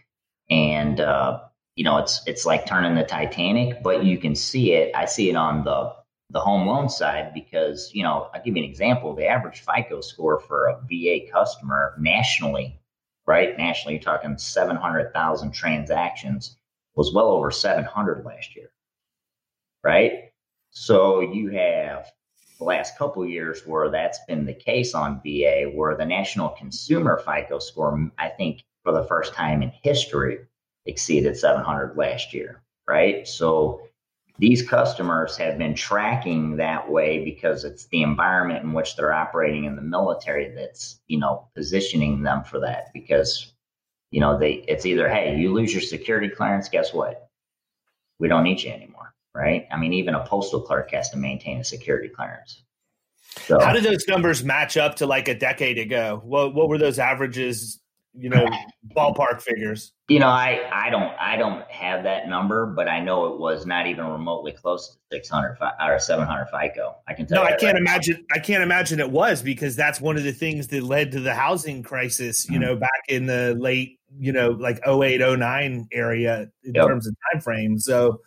and 0.50 1.00
uh, 1.00 1.40
you 1.76 1.84
know, 1.84 1.96
it's 1.96 2.22
it's 2.26 2.44
like 2.44 2.66
turning 2.66 2.94
the 2.94 3.04
Titanic, 3.04 3.82
but 3.82 4.04
you 4.04 4.18
can 4.18 4.34
see 4.34 4.74
it. 4.74 4.94
I 4.94 5.06
see 5.06 5.30
it 5.30 5.36
on 5.36 5.64
the 5.64 5.94
the 6.30 6.40
home 6.40 6.66
loan 6.66 6.88
side 6.88 7.32
because 7.32 7.90
you 7.94 8.02
know 8.02 8.28
i'll 8.34 8.42
give 8.42 8.56
you 8.56 8.62
an 8.62 8.68
example 8.68 9.14
the 9.14 9.26
average 9.26 9.64
fico 9.64 10.00
score 10.00 10.40
for 10.40 10.66
a 10.66 10.80
va 10.90 11.30
customer 11.32 11.94
nationally 11.98 12.78
right 13.26 13.56
nationally 13.56 13.94
you're 13.94 14.02
talking 14.02 14.36
700000 14.36 15.52
transactions 15.52 16.56
was 16.96 17.12
well 17.12 17.28
over 17.28 17.50
700 17.50 18.24
last 18.24 18.56
year 18.56 18.70
right 19.82 20.32
so 20.74 21.20
you 21.20 21.48
have 21.48 22.06
the 22.58 22.64
last 22.64 22.98
couple 22.98 23.26
years 23.26 23.66
where 23.66 23.90
that's 23.90 24.18
been 24.28 24.44
the 24.44 24.54
case 24.54 24.94
on 24.94 25.20
va 25.24 25.70
where 25.74 25.96
the 25.96 26.04
national 26.04 26.50
consumer 26.50 27.22
fico 27.24 27.58
score 27.58 28.10
i 28.18 28.28
think 28.28 28.62
for 28.82 28.92
the 28.92 29.04
first 29.04 29.34
time 29.34 29.62
in 29.62 29.72
history 29.82 30.38
exceeded 30.86 31.36
700 31.36 31.96
last 31.96 32.34
year 32.34 32.62
right? 32.86 33.26
So 33.26 33.82
these 34.38 34.68
customers 34.68 35.36
have 35.36 35.58
been 35.58 35.74
tracking 35.74 36.56
that 36.56 36.90
way 36.90 37.24
because 37.24 37.64
it's 37.64 37.86
the 37.86 38.02
environment 38.02 38.64
in 38.64 38.72
which 38.72 38.96
they're 38.96 39.12
operating 39.12 39.64
in 39.64 39.76
the 39.76 39.82
military 39.82 40.52
that's 40.54 41.00
you 41.06 41.18
know 41.18 41.48
positioning 41.54 42.22
them 42.22 42.42
for 42.42 42.58
that 42.60 42.92
because 42.92 43.52
you 44.10 44.20
know 44.20 44.36
they 44.38 44.64
it's 44.66 44.86
either 44.86 45.08
hey 45.08 45.36
you 45.36 45.52
lose 45.52 45.72
your 45.72 45.82
security 45.82 46.28
clearance 46.28 46.68
guess 46.68 46.92
what? 46.92 47.28
We 48.18 48.28
don't 48.28 48.44
need 48.44 48.62
you 48.62 48.72
anymore 48.72 49.13
right 49.34 49.66
i 49.72 49.76
mean 49.76 49.92
even 49.92 50.14
a 50.14 50.24
postal 50.26 50.60
clerk 50.60 50.90
has 50.90 51.10
to 51.10 51.16
maintain 51.16 51.58
a 51.60 51.64
security 51.64 52.08
clearance 52.08 52.62
so, 53.46 53.58
how 53.58 53.72
did 53.72 53.82
those 53.82 54.06
numbers 54.06 54.44
match 54.44 54.76
up 54.76 54.94
to 54.96 55.06
like 55.06 55.26
a 55.26 55.34
decade 55.34 55.78
ago 55.78 56.20
what, 56.24 56.54
what 56.54 56.68
were 56.68 56.78
those 56.78 56.98
averages 56.98 57.80
you 58.16 58.28
know 58.28 58.46
ballpark 58.96 59.42
figures 59.42 59.92
you 60.08 60.18
know 60.18 60.28
i 60.28 60.60
i 60.72 60.88
don't 60.88 61.12
i 61.18 61.36
don't 61.36 61.68
have 61.70 62.04
that 62.04 62.28
number 62.28 62.66
but 62.66 62.88
i 62.88 63.00
know 63.00 63.26
it 63.32 63.40
was 63.40 63.66
not 63.66 63.86
even 63.86 64.06
remotely 64.06 64.52
close 64.52 64.90
to 64.90 65.16
600 65.16 65.58
or 65.80 65.98
700 65.98 66.46
fico 66.46 66.94
i 67.08 67.14
can 67.14 67.26
tell 67.26 67.42
no 67.42 67.48
i 67.48 67.56
can't 67.56 67.74
right 67.74 67.76
imagine 67.76 68.16
now. 68.30 68.36
i 68.36 68.38
can't 68.38 68.62
imagine 68.62 69.00
it 69.00 69.10
was 69.10 69.42
because 69.42 69.74
that's 69.74 70.00
one 70.00 70.16
of 70.16 70.22
the 70.22 70.32
things 70.32 70.68
that 70.68 70.82
led 70.82 71.12
to 71.12 71.20
the 71.20 71.34
housing 71.34 71.82
crisis 71.82 72.48
you 72.48 72.52
mm-hmm. 72.52 72.62
know 72.62 72.76
back 72.76 73.02
in 73.08 73.26
the 73.26 73.56
late 73.58 73.98
you 74.16 74.32
know 74.32 74.50
like 74.50 74.80
08 74.86 75.20
09 75.20 75.88
area 75.92 76.48
in 76.62 76.74
yep. 76.74 76.86
terms 76.86 77.06
of 77.06 77.16
time 77.32 77.40
frame 77.40 77.78
so 77.78 78.20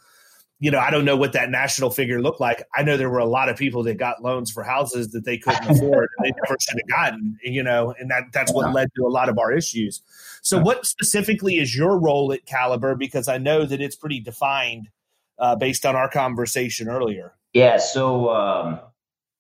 you 0.60 0.72
know, 0.72 0.80
I 0.80 0.90
don't 0.90 1.06
know 1.06 1.16
what 1.16 1.34
that 1.34 1.52
national 1.52 1.92
figure 1.92 2.22
looked 2.22 2.42
like. 2.42 2.64
I 2.76 2.82
know 2.82 2.98
there 2.98 3.10
were 3.10 3.20
a 3.20 3.26
lot 3.26 3.48
of 3.48 3.58
people 3.58 3.84
that 3.84 3.98
got 3.98 4.24
loans 4.24 4.50
for 4.50 4.64
houses 4.64 5.12
that 5.12 5.24
they 5.24 5.38
couldn't 5.38 5.70
afford, 5.70 6.10
they 6.24 6.32
never 6.32 6.58
should 6.60 6.80
have 6.80 6.90
gotten, 6.90 7.38
you 7.44 7.62
know, 7.62 7.94
and 8.00 8.10
that 8.10 8.24
that's 8.34 8.52
what 8.52 8.74
led 8.74 8.90
to 8.96 9.06
a 9.06 9.10
lot 9.10 9.30
of 9.30 9.38
our 9.38 9.54
issues. 9.54 10.02
So, 10.42 10.60
what 10.60 10.86
specifically 10.86 11.58
is 11.58 11.76
your 11.76 12.00
role 12.00 12.34
at 12.34 12.46
Caliber? 12.46 12.96
Because 12.96 13.28
I 13.28 13.38
know 13.38 13.66
that 13.66 13.82
it's 13.82 13.96
pretty 13.96 14.20
defined 14.20 14.90
uh, 15.38 15.56
based 15.56 15.86
on 15.86 15.96
our 15.96 16.10
conversation 16.10 16.88
earlier. 16.88 17.34
Yeah. 17.54 17.78
So, 17.78 18.30
um, 18.30 18.80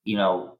you 0.03 0.17
know, 0.17 0.57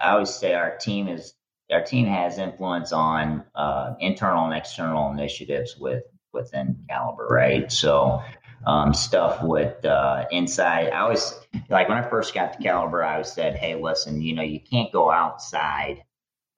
I 0.00 0.10
always 0.10 0.30
say 0.30 0.54
our 0.54 0.76
team 0.76 1.08
is 1.08 1.34
our 1.70 1.82
team 1.82 2.06
has 2.06 2.38
influence 2.38 2.92
on 2.92 3.44
uh, 3.54 3.94
internal 4.00 4.46
and 4.46 4.54
external 4.54 5.10
initiatives 5.10 5.76
with 5.76 6.04
within 6.32 6.76
Caliber, 6.88 7.26
right? 7.26 7.70
So 7.70 8.22
um, 8.66 8.94
stuff 8.94 9.42
with 9.42 9.84
uh, 9.84 10.24
inside. 10.30 10.90
I 10.90 11.00
always 11.00 11.34
like 11.68 11.88
when 11.88 11.98
I 11.98 12.08
first 12.08 12.34
got 12.34 12.54
to 12.54 12.62
Caliber, 12.62 13.02
I 13.02 13.14
always 13.14 13.32
said, 13.32 13.56
"Hey, 13.56 13.74
listen, 13.74 14.20
you 14.22 14.34
know, 14.34 14.42
you 14.42 14.60
can't 14.60 14.92
go 14.92 15.10
outside 15.10 16.04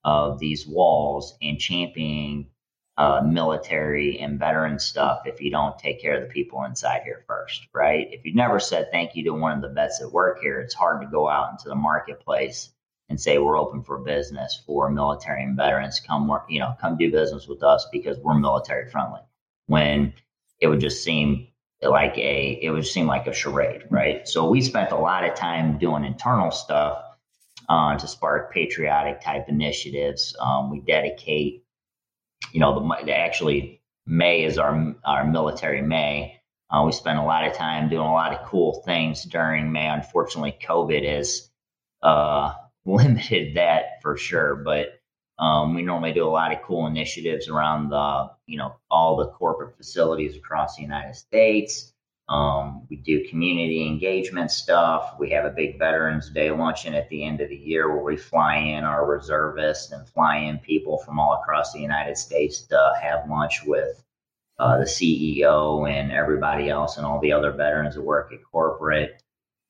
of 0.05 0.39
these 0.39 0.67
walls 0.67 1.37
and 1.43 1.59
championing 1.59 2.49
uh, 2.97 3.23
military 3.23 4.19
and 4.19 4.39
veteran 4.39 4.79
stuff 4.79 5.23
if 5.25 5.41
you 5.41 5.51
don't 5.51 5.79
take 5.79 6.01
care 6.01 6.21
of 6.21 6.23
the 6.23 6.33
people 6.33 6.63
inside 6.65 7.03
here 7.03 7.25
first, 7.27 7.67
right? 7.75 8.09
If 8.11 8.25
you've 8.25 8.37
never 8.37 8.61
said 8.61 8.89
thank 8.91 9.17
you 9.17 9.25
to 9.25 9.31
one 9.31 9.53
of 9.53 9.63
the 9.63 9.69
vets 9.75 9.99
that 10.01 10.11
work 10.11 10.41
here, 10.43 10.61
it's 10.61 10.75
hard 10.75 11.01
to 11.01 11.07
go 11.07 11.29
out 11.29 11.51
into 11.51 11.69
the 11.69 11.75
marketplace 11.75 12.71
and 13.09 13.21
say 13.21 13.39
we're 13.39 13.59
open 13.59 13.83
for 13.83 13.99
business 13.99 14.63
for 14.67 14.91
military 14.91 15.43
and 15.43 15.57
veterans. 15.57 16.01
Come 16.01 16.29
work, 16.29 16.45
you 16.49 16.61
know, 16.61 16.75
come 16.81 16.97
do 16.97 17.11
business 17.11 17.49
with 17.49 17.63
us 17.63 17.87
because 17.91 18.19
we're 18.19 18.39
military 18.39 18.91
friendly. 18.91 19.21
When 19.67 20.13
it 20.61 20.69
would 20.69 20.81
just 20.81 21.03
seem 21.03 21.49
like 21.83 22.17
a 22.19 22.59
it 22.61 22.71
would 22.71 22.87
seem 22.87 23.07
like 23.07 23.27
a 23.27 23.33
charade, 23.33 23.85
right? 23.91 24.29
So 24.29 24.49
we 24.49 24.61
spent 24.61 24.93
a 24.93 24.99
lot 24.99 25.25
of 25.25 25.35
time 25.35 25.79
doing 25.79 26.05
internal 26.05 26.51
stuff 26.51 27.03
uh, 27.69 27.97
to 27.97 28.07
spark 28.07 28.53
patriotic 28.53 29.21
type 29.23 29.49
initiatives. 29.49 30.37
Um, 30.41 30.71
we 30.71 30.81
dedicate, 30.81 31.65
you 32.53 32.61
know, 32.61 32.89
the 33.05 33.17
actually 33.17 33.81
May 34.07 34.45
is 34.45 34.59
our 34.59 34.95
our 35.05 35.27
military 35.27 35.83
May. 35.83 36.37
Uh, 36.71 36.85
we 36.85 36.93
spend 36.93 37.19
a 37.19 37.25
lot 37.25 37.47
of 37.47 37.55
time 37.55 37.89
doing 37.89 38.07
a 38.07 38.13
lot 38.13 38.33
of 38.33 38.47
cool 38.47 38.83
things 38.85 39.25
during 39.25 39.73
May. 39.73 39.89
Unfortunately, 39.89 40.57
COVID 40.63 41.09
has 41.09 41.51
uh, 42.03 42.53
limited 42.85 43.57
that 43.57 44.03
for 44.03 44.17
sure, 44.17 44.57
but 44.57 45.00
um, 45.41 45.75
we 45.75 45.83
normally 45.83 46.13
do 46.13 46.27
a 46.27 46.29
lot 46.29 46.53
of 46.53 46.63
cool 46.63 46.87
initiatives 46.87 47.49
around 47.49 47.89
the, 47.89 48.31
you 48.47 48.59
know, 48.59 48.77
all 48.91 49.17
the 49.17 49.29
corporate 49.29 49.75
facilities 49.75 50.37
across 50.37 50.77
the 50.77 50.83
United 50.83 51.17
States. 51.17 51.95
Um, 52.29 52.87
we 52.91 52.97
do 52.97 53.27
community 53.29 53.87
engagement 53.87 54.51
stuff. 54.51 55.15
We 55.19 55.31
have 55.31 55.47
a 55.47 55.51
big 55.51 55.79
Veterans 55.79 56.29
Day 56.31 56.51
luncheon 56.51 56.95
at 56.95 57.09
the 57.09 57.25
end 57.25 57.41
of 57.41 57.49
the 57.49 57.57
year 57.57 57.89
where 57.89 58.05
we 58.05 58.19
fly 58.19 58.57
in 58.57 58.85
our 58.85 59.07
reservists 59.07 59.91
and 59.93 60.07
fly 60.07 60.37
in 60.37 60.59
people 60.59 60.99
from 60.99 61.19
all 61.19 61.41
across 61.43 61.73
the 61.73 61.81
United 61.81 62.19
States 62.19 62.61
to 62.61 62.93
have 63.01 63.29
lunch 63.29 63.63
with 63.67 64.05
uh, 64.59 64.77
the 64.77 64.85
CEO 64.85 65.91
and 65.91 66.13
everybody 66.13 66.69
else 66.69 66.99
and 66.99 67.07
all 67.07 67.19
the 67.19 67.33
other 67.33 67.51
veterans 67.51 67.95
that 67.95 68.03
work 68.03 68.31
at 68.33 68.45
corporate. 68.53 69.23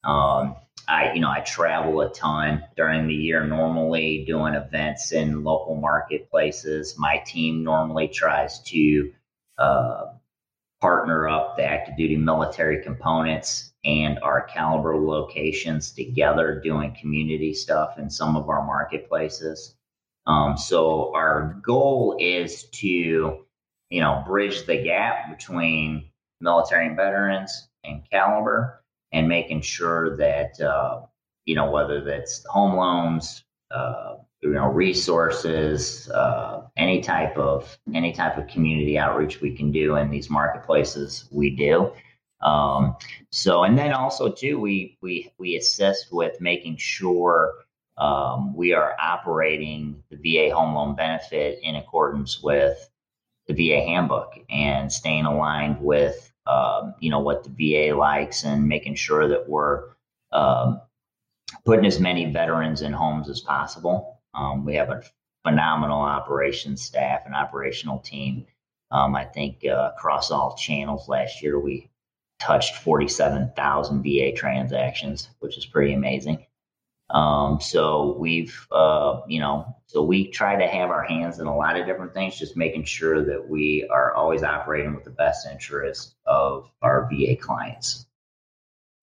Um, 0.03 0.57
I, 0.91 1.13
you 1.15 1.21
know, 1.21 1.31
I 1.31 1.39
travel 1.41 2.01
a 2.01 2.13
ton 2.13 2.65
during 2.77 3.07
the 3.07 3.15
year 3.15 3.47
normally 3.47 4.25
doing 4.27 4.55
events 4.55 5.13
in 5.13 5.45
local 5.45 5.77
marketplaces. 5.77 6.99
My 6.99 7.19
team 7.25 7.63
normally 7.63 8.09
tries 8.09 8.61
to 8.65 9.13
uh, 9.57 10.07
partner 10.81 11.29
up 11.29 11.57
the 11.57 11.63
active 11.63 11.97
duty 11.97 12.17
military 12.17 12.83
components 12.83 13.73
and 13.85 14.19
our 14.19 14.43
caliber 14.43 14.97
locations 14.97 15.93
together 15.93 16.61
doing 16.63 16.97
community 17.01 17.55
stuff 17.55 17.97
in 17.97 18.11
some 18.11 18.37
of 18.37 18.49
our 18.49 18.67
marketplaces. 18.67 19.77
Um, 20.27 20.57
so 20.59 21.15
our 21.15 21.61
goal 21.65 22.17
is 22.19 22.65
to, 22.65 22.89
you 23.91 24.01
know, 24.01 24.25
bridge 24.27 24.67
the 24.67 24.83
gap 24.83 25.31
between 25.31 26.11
military 26.41 26.89
and 26.89 26.97
veterans 26.97 27.69
and 27.85 28.03
caliber 28.11 28.80
and 29.13 29.29
making 29.29 29.61
sure 29.63 30.17
that 30.17 30.61
uh, 30.61 31.03
you 31.45 31.55
know 31.55 31.71
whether 31.71 32.03
that's 32.03 32.45
home 32.47 32.77
loans, 32.77 33.45
uh, 33.71 34.17
you 34.41 34.51
know 34.51 34.67
resources, 34.67 36.09
uh, 36.11 36.63
any 36.77 37.01
type 37.01 37.37
of 37.37 37.79
any 37.95 38.13
type 38.13 38.39
of 38.39 38.47
community 38.49 38.99
outreach 38.99 39.41
we 39.41 39.57
can 39.57 39.73
do 39.73 39.97
in 39.97 40.11
these 40.11 40.31
marketplaces, 40.31 41.29
we 41.31 41.51
do. 41.51 41.93
Um, 42.41 42.97
so, 43.31 43.65
and 43.65 43.77
then 43.77 43.93
also 43.93 44.31
too, 44.31 44.59
we 44.59 44.97
we 45.01 45.33
we 45.39 45.57
assist 45.57 46.13
with 46.13 46.41
making 46.41 46.77
sure 46.79 47.53
um, 47.99 48.55
we 48.57 48.73
are 48.73 48.97
operating 48.99 50.03
the 50.11 50.17
VA 50.17 50.55
home 50.55 50.75
loan 50.75 50.95
benefit 50.95 51.61
in 51.63 51.77
accordance 51.77 52.43
with 52.43 52.89
the 53.47 53.55
VA 53.55 53.81
handbook 53.81 54.39
and 54.49 54.91
staying 54.91 55.27
aligned 55.27 55.81
with 55.83 56.30
um, 56.47 56.95
you 57.01 57.11
know 57.11 57.21
what 57.21 57.45
the 57.45 57.51
VA 57.51 57.97
likes 57.97 58.45
and 58.45 58.67
making 58.69 58.95
sure 58.95 59.29
that 59.29 59.49
we're 59.49 59.91
um, 60.33 60.81
putting 61.65 61.87
as 61.87 62.01
many 62.01 62.33
veterans 62.33 62.83
in 62.83 62.93
homes 62.93 63.29
as 63.29 63.41
possible. 63.41 64.21
Um, 64.35 64.65
we 64.65 64.75
have 64.77 64.91
a 64.91 65.03
phenomenal 65.45 66.01
operations 66.01 66.83
staff 66.83 67.23
and 67.27 67.35
operational 67.35 67.99
team. 67.99 68.47
Um, 68.91 69.15
I 69.15 69.25
think 69.25 69.65
uh, 69.65 69.93
across 69.97 70.31
all 70.31 70.57
channels 70.57 71.09
last 71.09 71.43
year 71.43 71.59
we 71.59 71.91
touched 72.41 72.77
47,000 72.77 74.03
VA 74.03 74.33
transactions, 74.33 75.29
which 75.41 75.59
is 75.59 75.67
pretty 75.67 75.93
amazing. 75.93 76.47
Um, 77.11 77.61
so 77.61 78.17
we've, 78.19 78.67
uh, 78.71 79.21
you 79.27 79.41
know, 79.41 79.77
so 79.87 80.03
we 80.03 80.29
try 80.29 80.57
to 80.57 80.67
have 80.67 80.91
our 80.91 81.03
hands 81.03 81.41
in 81.41 81.47
a 81.47 81.57
lot 81.57 81.79
of 81.79 81.87
different 81.87 82.15
things, 82.15 82.39
just 82.39 82.57
making 82.57 82.85
sure 82.85 83.25
that 83.25 83.49
we 83.49 83.87
are 83.91 84.15
always 84.15 84.43
operating 84.43 84.95
with 84.95 85.05
the 85.05 85.11
best 85.11 85.47
interest 85.51 86.15
of 86.31 86.71
our 86.81 87.11
VA 87.11 87.37
clients. 87.37 88.07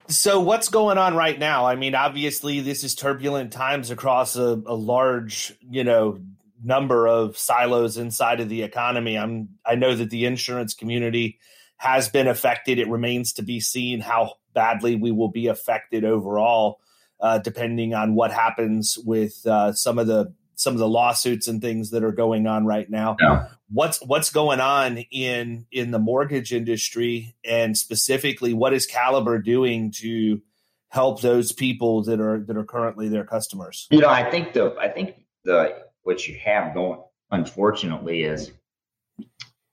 So 0.07 0.39
what's 0.39 0.69
going 0.69 0.98
on 0.98 1.15
right 1.15 1.38
now? 1.38 1.65
I 1.65 1.75
mean, 1.75 1.93
obviously 1.93 2.62
this 2.62 2.86
is 2.86 2.96
turbulent 2.96 3.51
times 3.51 3.91
across 3.91 4.38
a, 4.38 4.62
a 4.65 4.74
large, 4.74 5.53
you 5.69 5.84
know, 5.84 6.19
number 6.63 7.07
of 7.07 7.38
silos 7.38 7.98
inside 7.98 8.39
of 8.39 8.48
the 8.48 8.63
economy. 8.63 9.17
I'm 9.17 9.50
I 9.65 9.75
know 9.75 9.93
that 9.93 10.10
the 10.10 10.25
insurance 10.25 10.74
community 10.74 11.39
has 11.75 12.07
been 12.07 12.27
affected. 12.27 12.79
It 12.79 12.88
remains 12.88 13.34
to 13.34 13.43
be 13.43 13.60
seen 13.60 14.00
how 14.00 14.36
badly 14.53 14.96
we 14.96 15.12
will 15.12 15.29
be 15.29 15.48
affected 15.48 16.05
overall, 16.05 16.79
uh, 17.19 17.39
depending 17.39 17.93
on 17.93 18.15
what 18.15 18.31
happens 18.31 18.98
with 19.05 19.46
uh, 19.46 19.74
some 19.74 20.00
of 20.00 20.07
the 20.07 20.34
some 20.55 20.74
of 20.74 20.79
the 20.79 20.88
lawsuits 20.88 21.50
and 21.50 21.62
things 21.62 21.91
that 21.91 22.03
are 22.03 22.13
going 22.13 22.48
on 22.48 22.65
right 22.65 22.89
now. 22.89 23.17
Yeah. 23.19 23.50
What's 23.69 24.01
what's 24.05 24.29
going 24.29 24.59
on 24.59 24.97
in 25.12 25.65
in 25.71 25.91
the 25.91 26.00
mortgage 26.00 26.53
industry, 26.53 27.36
and 27.43 27.77
specifically, 27.77 28.53
what 28.53 28.74
is 28.74 28.86
Caliber 28.86 29.39
doing 29.39 29.91
to 29.97 30.41
help 30.89 31.21
those 31.21 31.51
people 31.51 32.03
that 32.03 32.21
are 32.21 32.39
that 32.39 32.55
are 32.55 32.63
currently 32.63 33.09
their 33.09 33.25
customers? 33.25 33.88
You 33.91 34.00
know, 34.00 34.09
I 34.09 34.29
think 34.29 34.53
the 34.53 34.75
I 34.79 34.88
think 34.88 35.15
the 35.43 35.83
what 36.03 36.27
you 36.27 36.38
have 36.43 36.74
going, 36.74 37.01
unfortunately, 37.31 38.24
is 38.24 38.51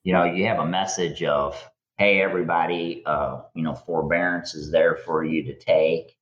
you 0.02 0.12
know 0.12 0.24
you 0.24 0.46
have 0.46 0.58
a 0.58 0.66
message 0.66 1.22
of 1.22 1.56
hey 1.96 2.20
everybody, 2.20 3.02
uh, 3.06 3.42
you 3.54 3.62
know, 3.62 3.74
forbearance 3.74 4.54
is 4.54 4.72
there 4.72 4.96
for 4.96 5.24
you 5.24 5.44
to 5.44 5.56
take 5.56 6.16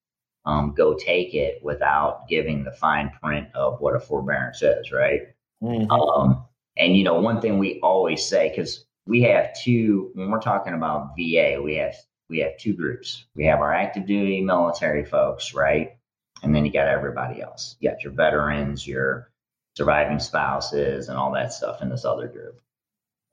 um, 0.45 0.75
go 0.76 0.95
take 0.95 1.35
it 1.35 1.61
without 1.62 2.29
giving 2.29 2.64
the 2.64 2.73
fine 2.73 3.11
print 3.23 3.49
of 3.55 3.81
what 3.81 3.95
a 3.95 4.00
forbearance 4.00 4.62
is, 4.62 4.91
right? 4.91 5.23
Mm-hmm. 5.62 5.91
Um, 5.91 6.45
and 6.76 6.97
you 6.97 7.05
know, 7.05 7.21
one 7.21 7.41
thing 7.41 7.59
we 7.59 7.81
always 7.83 8.26
say 8.26 8.49
because 8.49 8.85
we 9.07 9.23
have 9.23 9.55
two 9.62 10.11
when 10.14 10.31
we're 10.31 10.41
talking 10.41 10.75
about 10.75 11.11
VA, 11.17 11.61
we 11.62 11.76
have 11.76 11.95
we 12.29 12.38
have 12.38 12.57
two 12.59 12.75
groups. 12.75 13.26
We 13.35 13.45
have 13.45 13.61
our 13.61 13.75
active 13.75 14.07
duty 14.07 14.41
military 14.41 15.05
folks, 15.05 15.55
right? 15.55 15.97
And 16.43 16.55
then 16.55 16.64
you 16.64 16.73
got 16.73 16.88
everybody 16.88 17.43
else. 17.43 17.76
You 17.79 17.91
got 17.91 18.02
your 18.02 18.12
veterans, 18.12 18.87
your 18.87 19.31
surviving 19.76 20.19
spouses, 20.19 21.09
and 21.09 21.19
all 21.19 21.33
that 21.33 21.52
stuff 21.52 21.83
in 21.83 21.88
this 21.88 22.05
other 22.05 22.29
group. 22.29 22.61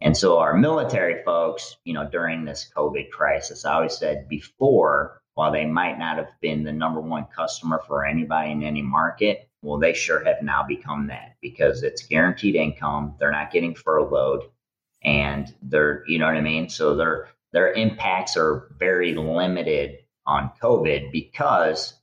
And 0.02 0.16
so 0.16 0.40
our 0.40 0.54
military 0.54 1.24
folks, 1.24 1.76
you 1.84 1.94
know, 1.94 2.08
during 2.10 2.46
this 2.46 2.70
COVID 2.76 3.10
crisis, 3.10 3.66
I 3.66 3.74
always 3.74 3.98
said 3.98 4.30
before 4.30 5.22
while 5.34 5.52
they 5.52 5.66
might 5.66 5.98
not 5.98 6.18
have 6.18 6.30
been 6.42 6.64
the 6.64 6.72
number 6.72 7.02
one 7.02 7.26
customer 7.36 7.82
for 7.88 8.06
anybody 8.06 8.52
in 8.52 8.64
any 8.64 8.82
market, 8.82 9.49
well, 9.62 9.80
they 9.80 9.94
sure 9.94 10.24
have 10.24 10.42
now 10.42 10.64
become 10.64 11.08
that 11.08 11.36
because 11.42 11.84
it's 11.84 12.06
guaranteed 12.06 12.56
income. 12.56 13.16
They're 13.20 13.32
not 13.32 13.52
getting 13.52 13.76
furloughed 13.76 14.44
and 15.04 15.54
they're, 15.62 16.04
you 16.08 16.20
know 16.20 16.26
what 16.26 16.36
I 16.36 16.42
mean? 16.42 16.70
So 16.70 16.96
their 16.96 17.28
their 17.52 17.74
impacts 17.74 18.38
are 18.38 18.68
very 18.78 19.16
limited 19.16 20.00
on 20.26 20.52
COVID 20.62 21.12
because 21.12 21.94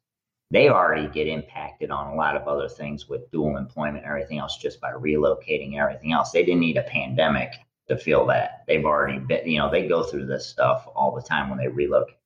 they 0.50 0.68
already 0.68 1.08
get 1.08 1.26
impacted 1.26 1.90
on 1.90 2.12
a 2.12 2.16
lot 2.16 2.36
of 2.36 2.46
other 2.46 2.68
things 2.68 3.08
with 3.08 3.30
dual 3.30 3.56
employment 3.56 4.04
and 4.04 4.06
everything 4.06 4.38
else 4.38 4.56
just 4.56 4.80
by 4.80 4.92
relocating 4.92 5.72
and 5.72 5.76
everything 5.76 6.12
else. 6.12 6.30
They 6.30 6.44
didn't 6.44 6.60
need 6.60 6.76
a 6.76 6.82
pandemic 6.82 7.52
to 7.88 7.96
feel 7.96 8.26
that. 8.26 8.64
They've 8.66 8.84
already 8.84 9.18
been, 9.18 9.48
you 9.48 9.58
know, 9.58 9.70
they 9.70 9.86
go 9.86 10.02
through 10.02 10.26
this 10.26 10.46
stuff 10.46 10.88
all 10.94 11.14
the 11.14 11.22
time 11.22 11.48
when 11.48 11.58
they 11.58 11.68
relocate. 11.68 12.16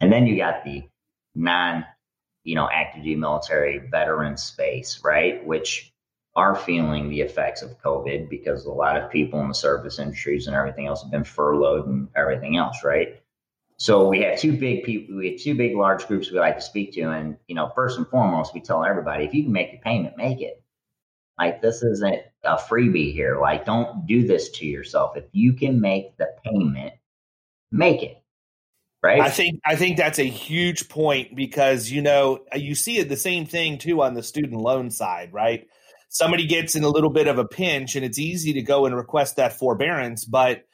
And 0.00 0.12
then 0.12 0.26
you 0.26 0.36
got 0.36 0.64
the 0.64 0.82
non, 1.34 1.84
you 2.44 2.54
know, 2.54 2.68
active 2.72 3.02
duty 3.02 3.16
military 3.16 3.78
veteran 3.78 4.36
space, 4.36 5.00
right? 5.04 5.44
Which 5.46 5.92
are 6.34 6.54
feeling 6.54 7.08
the 7.08 7.20
effects 7.20 7.62
of 7.62 7.80
COVID 7.82 8.28
because 8.28 8.64
a 8.64 8.72
lot 8.72 8.96
of 8.96 9.10
people 9.10 9.40
in 9.42 9.48
the 9.48 9.54
service 9.54 9.98
industries 9.98 10.46
and 10.46 10.56
everything 10.56 10.86
else 10.86 11.02
have 11.02 11.10
been 11.10 11.24
furloughed 11.24 11.86
and 11.86 12.08
everything 12.16 12.56
else, 12.56 12.82
right? 12.82 13.20
So 13.76 14.08
we 14.08 14.20
have 14.20 14.38
two 14.38 14.56
big 14.56 14.84
people, 14.84 15.16
we 15.16 15.32
have 15.32 15.40
two 15.40 15.54
big 15.54 15.76
large 15.76 16.06
groups 16.06 16.30
we 16.30 16.38
like 16.38 16.56
to 16.56 16.62
speak 16.62 16.92
to. 16.94 17.02
And, 17.10 17.36
you 17.48 17.54
know, 17.54 17.70
first 17.74 17.98
and 17.98 18.08
foremost, 18.08 18.54
we 18.54 18.60
tell 18.60 18.84
everybody 18.84 19.24
if 19.24 19.34
you 19.34 19.42
can 19.42 19.52
make 19.52 19.72
the 19.72 19.78
payment, 19.78 20.16
make 20.16 20.40
it. 20.40 20.62
Like 21.38 21.60
this 21.60 21.82
isn't 21.82 22.22
a 22.44 22.56
freebie 22.56 23.12
here. 23.12 23.40
Like, 23.40 23.64
don't 23.64 24.06
do 24.06 24.26
this 24.26 24.50
to 24.52 24.66
yourself. 24.66 25.16
If 25.16 25.24
you 25.32 25.54
can 25.54 25.80
make 25.80 26.16
the 26.16 26.28
payment, 26.44 26.94
make 27.70 28.02
it 28.02 28.21
right 29.02 29.20
i 29.20 29.30
think 29.30 29.60
i 29.64 29.76
think 29.76 29.96
that's 29.96 30.18
a 30.18 30.24
huge 30.24 30.88
point 30.88 31.34
because 31.34 31.90
you 31.90 32.02
know 32.02 32.40
you 32.54 32.74
see 32.74 32.98
it 32.98 33.08
the 33.08 33.16
same 33.16 33.46
thing 33.46 33.78
too 33.78 34.02
on 34.02 34.14
the 34.14 34.22
student 34.22 34.60
loan 34.60 34.90
side 34.90 35.32
right 35.32 35.66
somebody 36.08 36.46
gets 36.46 36.74
in 36.74 36.84
a 36.84 36.88
little 36.88 37.10
bit 37.10 37.26
of 37.26 37.38
a 37.38 37.44
pinch 37.44 37.96
and 37.96 38.04
it's 38.04 38.18
easy 38.18 38.52
to 38.52 38.62
go 38.62 38.86
and 38.86 38.94
request 38.94 39.36
that 39.36 39.52
forbearance 39.52 40.24
but 40.24 40.64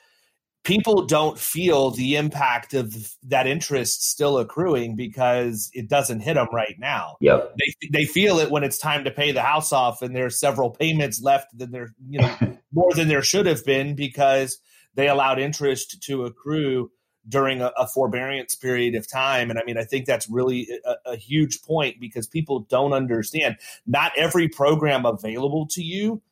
people 0.68 1.06
don't 1.06 1.38
feel 1.38 1.90
the 1.90 2.16
impact 2.16 2.74
of 2.74 3.14
that 3.22 3.46
interest 3.46 4.06
still 4.06 4.38
accruing 4.38 4.96
because 4.96 5.70
it 5.72 5.88
doesn't 5.88 6.20
hit 6.20 6.34
them 6.34 6.48
right 6.52 6.76
now. 6.78 7.16
Yep. 7.22 7.54
They 7.58 7.88
they 7.90 8.04
feel 8.04 8.38
it 8.38 8.50
when 8.50 8.64
it's 8.64 8.76
time 8.76 9.04
to 9.04 9.10
pay 9.10 9.32
the 9.32 9.40
house 9.40 9.72
off 9.72 10.02
and 10.02 10.14
there's 10.14 10.38
several 10.38 10.70
payments 10.70 11.22
left 11.22 11.56
than 11.56 11.70
there 11.70 11.94
you 12.06 12.20
know 12.20 12.36
more 12.72 12.92
than 12.94 13.08
there 13.08 13.22
should 13.22 13.46
have 13.46 13.64
been 13.64 13.94
because 13.94 14.58
they 14.94 15.08
allowed 15.08 15.38
interest 15.38 16.02
to 16.02 16.24
accrue 16.26 16.90
during 17.28 17.60
a, 17.60 17.72
a, 17.76 17.86
forbearance 17.86 18.54
period 18.54 18.94
of 18.94 19.10
time. 19.10 19.50
And 19.50 19.58
I 19.58 19.62
mean, 19.64 19.76
I 19.76 19.84
think 19.84 20.06
that's 20.06 20.28
really 20.28 20.68
a, 20.84 21.12
a, 21.12 21.16
huge 21.16 21.62
point 21.62 22.00
because 22.00 22.26
people 22.26 22.60
don't 22.60 22.92
understand. 22.92 23.56
Not 23.86 24.12
every 24.16 24.48
program 24.48 25.04
available 25.04 25.66
to 25.72 25.82
you. 25.82 26.22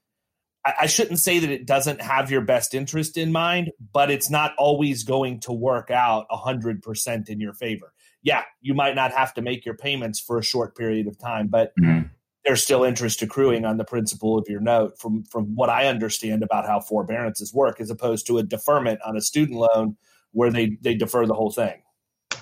I, 0.65 0.75
I 0.83 0.87
shouldn't 0.87 1.19
say 1.19 1.39
that 1.39 1.51
it 1.51 1.67
doesn't 1.67 2.01
have 2.01 2.31
your 2.31 2.41
best 2.41 2.75
interest 2.75 3.17
in 3.17 3.33
mind, 3.33 3.73
but 3.93 4.11
it's 4.11 4.31
not 4.31 4.55
always 4.59 5.05
going 5.05 5.41
to 5.41 5.53
work 5.53 5.91
out 5.91 6.27
100% 6.31 7.29
in 7.29 7.41
your 7.41 7.53
favor. 7.53 7.93
Yeah, 8.23 8.43
you 8.61 8.75
might 8.75 8.95
not 8.95 9.13
have 9.13 9.35
to 9.35 9.43
make 9.43 9.65
your 9.65 9.77
payments 9.77 10.19
for 10.19 10.39
a 10.39 10.43
short 10.43 10.77
period 10.77 11.07
of 11.07 11.19
time, 11.19 11.49
but 11.49 11.73
mm-hmm. 11.79 12.09
there's 12.45 12.63
still 12.63 12.83
interest 12.83 13.23
accruing 13.23 13.65
on 13.65 13.77
the 13.77 13.85
principal 13.85 14.37
of 14.37 14.49
your 14.49 14.61
note 14.61 14.99
from 14.99 15.23
from 15.25 15.55
what 15.55 15.71
I 15.71 15.87
understand 15.87 16.43
about 16.43 16.67
how 16.67 16.81
forbearances 16.81 17.55
work 17.55 17.81
as 17.81 17.89
opposed 17.89 18.27
to 18.27 18.39
a 18.39 18.43
deferment 18.43 18.99
on 19.07 19.17
a 19.17 19.21
student 19.21 19.59
loan 19.59 19.97
where 20.37 20.51
they 20.51 20.77
they 20.83 20.95
defer 20.95 21.25
the 21.27 21.35
whole 21.35 21.51
thing. 21.51 21.83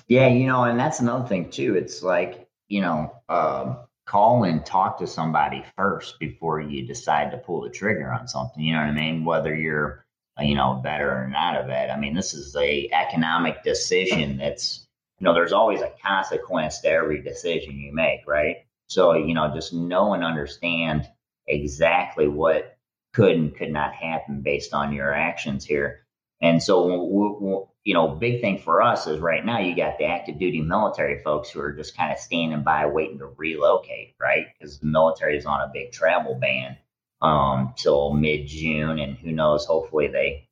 Yeah, 0.07 0.27
you 0.27 0.47
know, 0.47 0.65
and 0.65 0.77
that's 0.77 0.99
another 0.99 1.25
thing 1.25 1.49
too. 1.49 1.75
It's 1.75 2.03
like 2.03 2.47
you 2.67 2.81
know, 2.81 3.13
uh, 3.29 3.75
call 4.05 4.43
and 4.43 4.65
talk 4.65 4.99
to 4.99 5.07
somebody 5.07 5.63
first 5.77 6.19
before 6.19 6.59
you 6.59 6.85
decide 6.85 7.31
to 7.31 7.37
pull 7.37 7.61
the 7.61 7.69
trigger 7.69 8.11
on 8.11 8.27
something. 8.27 8.61
You 8.61 8.73
know 8.73 8.81
what 8.81 8.89
I 8.89 8.91
mean? 8.91 9.23
Whether 9.23 9.55
you're 9.55 10.05
you 10.39 10.55
know 10.55 10.81
better 10.83 11.09
or 11.09 11.29
not 11.29 11.55
of 11.55 11.69
it. 11.69 11.89
I 11.89 11.97
mean, 11.97 12.13
this 12.13 12.33
is 12.33 12.53
a 12.57 12.89
economic 12.91 13.63
decision 13.63 14.37
that's 14.37 14.85
you 15.19 15.25
know 15.25 15.33
there's 15.33 15.53
always 15.53 15.79
a 15.79 15.93
consequence 16.03 16.81
to 16.81 16.89
every 16.89 17.21
decision 17.21 17.79
you 17.79 17.93
make, 17.93 18.27
right? 18.27 18.57
So 18.87 19.13
you 19.13 19.33
know, 19.33 19.53
just 19.55 19.73
know 19.73 20.13
and 20.13 20.23
understand 20.23 21.07
exactly 21.47 22.27
what 22.27 22.77
could 23.13 23.37
and 23.37 23.55
could 23.55 23.71
not 23.71 23.93
happen 23.93 24.41
based 24.41 24.73
on 24.73 24.91
your 24.91 25.13
actions 25.13 25.63
here. 25.63 26.05
And 26.41 26.61
so 26.61 27.69
you 27.85 27.93
know, 27.93 28.07
big 28.07 28.41
thing 28.41 28.57
for 28.57 28.81
us 28.81 29.05
is 29.05 29.19
right 29.19 29.45
now 29.45 29.59
you 29.59 29.75
got 29.75 29.99
the 29.99 30.05
active 30.05 30.39
duty 30.39 30.59
military 30.59 31.21
folks 31.21 31.51
who 31.51 31.61
are 31.61 31.71
just 31.71 31.95
kind 31.95 32.11
of 32.11 32.17
standing 32.17 32.63
by 32.63 32.87
waiting 32.87 33.19
to 33.19 33.27
relocate, 33.27 34.15
right? 34.19 34.47
Because 34.59 34.79
the 34.79 34.87
military 34.87 35.37
is 35.37 35.45
on 35.45 35.61
a 35.61 35.71
big 35.71 35.91
travel 35.91 36.33
ban 36.33 36.77
um, 37.21 37.75
till 37.77 38.11
mid 38.11 38.47
June, 38.47 38.97
and 38.97 39.15
who 39.15 39.31
knows? 39.31 39.65
Hopefully 39.65 40.07
they, 40.07 40.49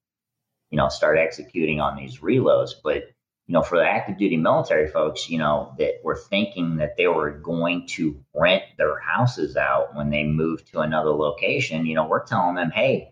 you 0.70 0.78
know, 0.78 0.90
start 0.90 1.18
executing 1.18 1.82
on 1.82 1.98
these 1.98 2.20
reloads. 2.20 2.72
But 2.84 3.10
you 3.48 3.54
know, 3.54 3.64
for 3.64 3.80
the 3.80 3.90
active 3.90 4.20
duty 4.20 4.38
military 4.38 4.88
folks, 4.88 5.28
you 5.28 5.40
know, 5.40 5.74
that 5.80 6.02
were 6.04 6.16
thinking 6.16 6.78
that 6.78 6.98
they 6.98 7.08
were 7.08 7.32
going 7.32 7.88
to 7.88 8.24
rent 8.36 8.64
their 8.78 9.00
houses 9.00 9.58
out 9.58 9.96
when 9.96 10.12
they 10.12 10.24
move 10.24 10.64
to 10.72 10.80
another 10.80 11.10
location, 11.10 11.88
you 11.88 11.96
know, 11.96 12.08
we're 12.08 12.26
telling 12.26 12.56
them, 12.56 12.70
hey, 12.70 13.12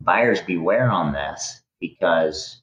buyers 0.00 0.40
beware 0.42 0.90
on 0.90 1.12
this 1.12 1.62
because 1.80 2.60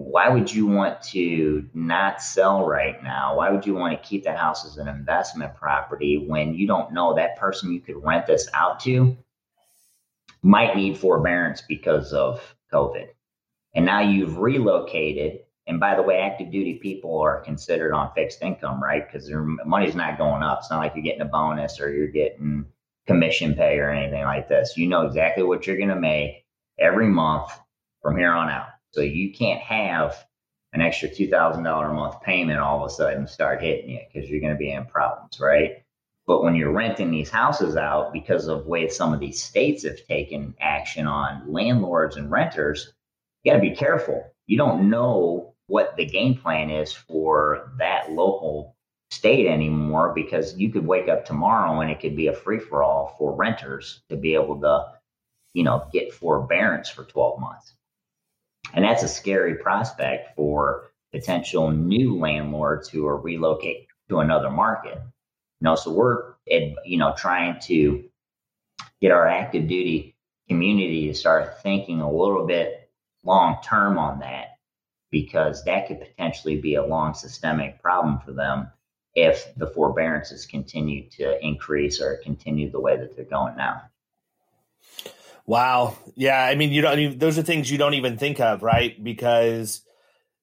why 0.00 0.28
would 0.28 0.52
you 0.52 0.66
want 0.66 1.02
to 1.02 1.68
not 1.74 2.22
sell 2.22 2.66
right 2.66 3.02
now? 3.02 3.36
Why 3.36 3.50
would 3.50 3.66
you 3.66 3.74
want 3.74 4.00
to 4.00 4.08
keep 4.08 4.24
that 4.24 4.38
house 4.38 4.64
as 4.64 4.78
an 4.78 4.88
investment 4.88 5.54
property 5.54 6.24
when 6.26 6.54
you 6.54 6.66
don't 6.66 6.92
know 6.92 7.14
that 7.14 7.36
person 7.36 7.72
you 7.72 7.80
could 7.80 8.02
rent 8.02 8.26
this 8.26 8.48
out 8.54 8.80
to 8.80 9.16
might 10.42 10.74
need 10.74 10.96
forbearance 10.96 11.62
because 11.68 12.12
of 12.14 12.56
COVID? 12.72 13.08
And 13.74 13.84
now 13.84 14.00
you've 14.00 14.38
relocated. 14.38 15.40
And 15.66 15.78
by 15.78 15.94
the 15.94 16.02
way, 16.02 16.18
active 16.18 16.50
duty 16.50 16.74
people 16.82 17.20
are 17.20 17.42
considered 17.42 17.92
on 17.92 18.12
fixed 18.14 18.42
income, 18.42 18.82
right? 18.82 19.06
Because 19.06 19.28
their 19.28 19.42
money's 19.42 19.94
not 19.94 20.18
going 20.18 20.42
up. 20.42 20.60
It's 20.60 20.70
not 20.70 20.78
like 20.78 20.94
you're 20.94 21.04
getting 21.04 21.20
a 21.20 21.26
bonus 21.26 21.78
or 21.78 21.92
you're 21.92 22.08
getting 22.08 22.64
commission 23.06 23.54
pay 23.54 23.78
or 23.78 23.90
anything 23.90 24.24
like 24.24 24.48
this. 24.48 24.76
You 24.76 24.88
know 24.88 25.06
exactly 25.06 25.42
what 25.42 25.66
you're 25.66 25.76
going 25.76 25.90
to 25.90 25.96
make 25.96 26.46
every 26.78 27.08
month 27.08 27.52
from 28.02 28.16
here 28.16 28.32
on 28.32 28.48
out. 28.48 28.68
So 28.92 29.00
you 29.02 29.32
can't 29.32 29.60
have 29.60 30.24
an 30.72 30.80
extra 30.80 31.08
$2,000 31.08 31.90
a 31.90 31.92
month 31.92 32.20
payment 32.22 32.58
all 32.58 32.84
of 32.84 32.90
a 32.90 32.94
sudden 32.94 33.26
start 33.26 33.62
hitting 33.62 33.90
you 33.90 34.00
because 34.12 34.28
you're 34.28 34.40
going 34.40 34.52
to 34.52 34.58
be 34.58 34.70
in 34.70 34.86
problems, 34.86 35.40
right? 35.40 35.82
But 36.26 36.42
when 36.44 36.54
you're 36.54 36.72
renting 36.72 37.10
these 37.10 37.30
houses 37.30 37.76
out 37.76 38.12
because 38.12 38.46
of 38.46 38.66
way 38.66 38.88
some 38.88 39.12
of 39.12 39.20
these 39.20 39.42
states 39.42 39.84
have 39.84 40.06
taken 40.06 40.54
action 40.60 41.06
on 41.06 41.52
landlords 41.52 42.16
and 42.16 42.30
renters, 42.30 42.92
you 43.42 43.50
got 43.50 43.56
to 43.56 43.62
be 43.62 43.74
careful. 43.74 44.24
You 44.46 44.56
don't 44.58 44.90
know 44.90 45.54
what 45.66 45.96
the 45.96 46.04
game 46.04 46.36
plan 46.36 46.70
is 46.70 46.92
for 46.92 47.72
that 47.78 48.12
local 48.12 48.76
state 49.10 49.46
anymore 49.46 50.12
because 50.14 50.56
you 50.56 50.70
could 50.70 50.86
wake 50.86 51.08
up 51.08 51.24
tomorrow 51.24 51.80
and 51.80 51.90
it 51.90 52.00
could 52.00 52.16
be 52.16 52.28
a 52.28 52.32
free 52.32 52.60
for 52.60 52.82
all 52.82 53.14
for 53.18 53.34
renters 53.34 54.02
to 54.08 54.16
be 54.16 54.34
able 54.34 54.60
to, 54.60 54.84
you 55.54 55.64
know, 55.64 55.86
get 55.92 56.12
forbearance 56.12 56.88
for 56.88 57.04
12 57.04 57.40
months. 57.40 57.74
And 58.72 58.84
that's 58.84 59.02
a 59.02 59.08
scary 59.08 59.56
prospect 59.56 60.36
for 60.36 60.92
potential 61.12 61.70
new 61.70 62.18
landlords 62.18 62.88
who 62.88 63.06
are 63.06 63.20
relocating 63.20 63.86
to 64.08 64.20
another 64.20 64.50
market. 64.50 64.94
You 64.94 65.64
know, 65.64 65.74
so 65.74 65.92
we're, 65.92 66.34
you 66.46 66.98
know, 66.98 67.14
trying 67.16 67.60
to 67.62 68.04
get 69.00 69.10
our 69.10 69.26
active 69.26 69.68
duty 69.68 70.16
community 70.48 71.06
to 71.06 71.14
start 71.14 71.62
thinking 71.62 72.00
a 72.00 72.10
little 72.10 72.46
bit 72.46 72.90
long 73.24 73.58
term 73.62 73.98
on 73.98 74.20
that 74.20 74.58
because 75.10 75.64
that 75.64 75.86
could 75.86 76.00
potentially 76.00 76.60
be 76.60 76.74
a 76.74 76.84
long 76.84 77.14
systemic 77.14 77.80
problem 77.82 78.18
for 78.24 78.32
them 78.32 78.70
if 79.14 79.52
the 79.56 79.66
forbearances 79.66 80.46
continue 80.46 81.08
to 81.10 81.44
increase 81.44 82.00
or 82.00 82.20
continue 82.22 82.70
the 82.70 82.80
way 82.80 82.96
that 82.96 83.16
they're 83.16 83.24
going 83.24 83.56
now. 83.56 83.82
Wow. 85.50 85.98
Yeah. 86.14 86.40
I 86.40 86.54
mean, 86.54 86.70
you 86.70 86.80
don't, 86.80 86.96
even, 87.00 87.18
those 87.18 87.36
are 87.36 87.42
things 87.42 87.68
you 87.68 87.76
don't 87.76 87.94
even 87.94 88.16
think 88.16 88.38
of, 88.38 88.62
right? 88.62 89.02
Because 89.02 89.82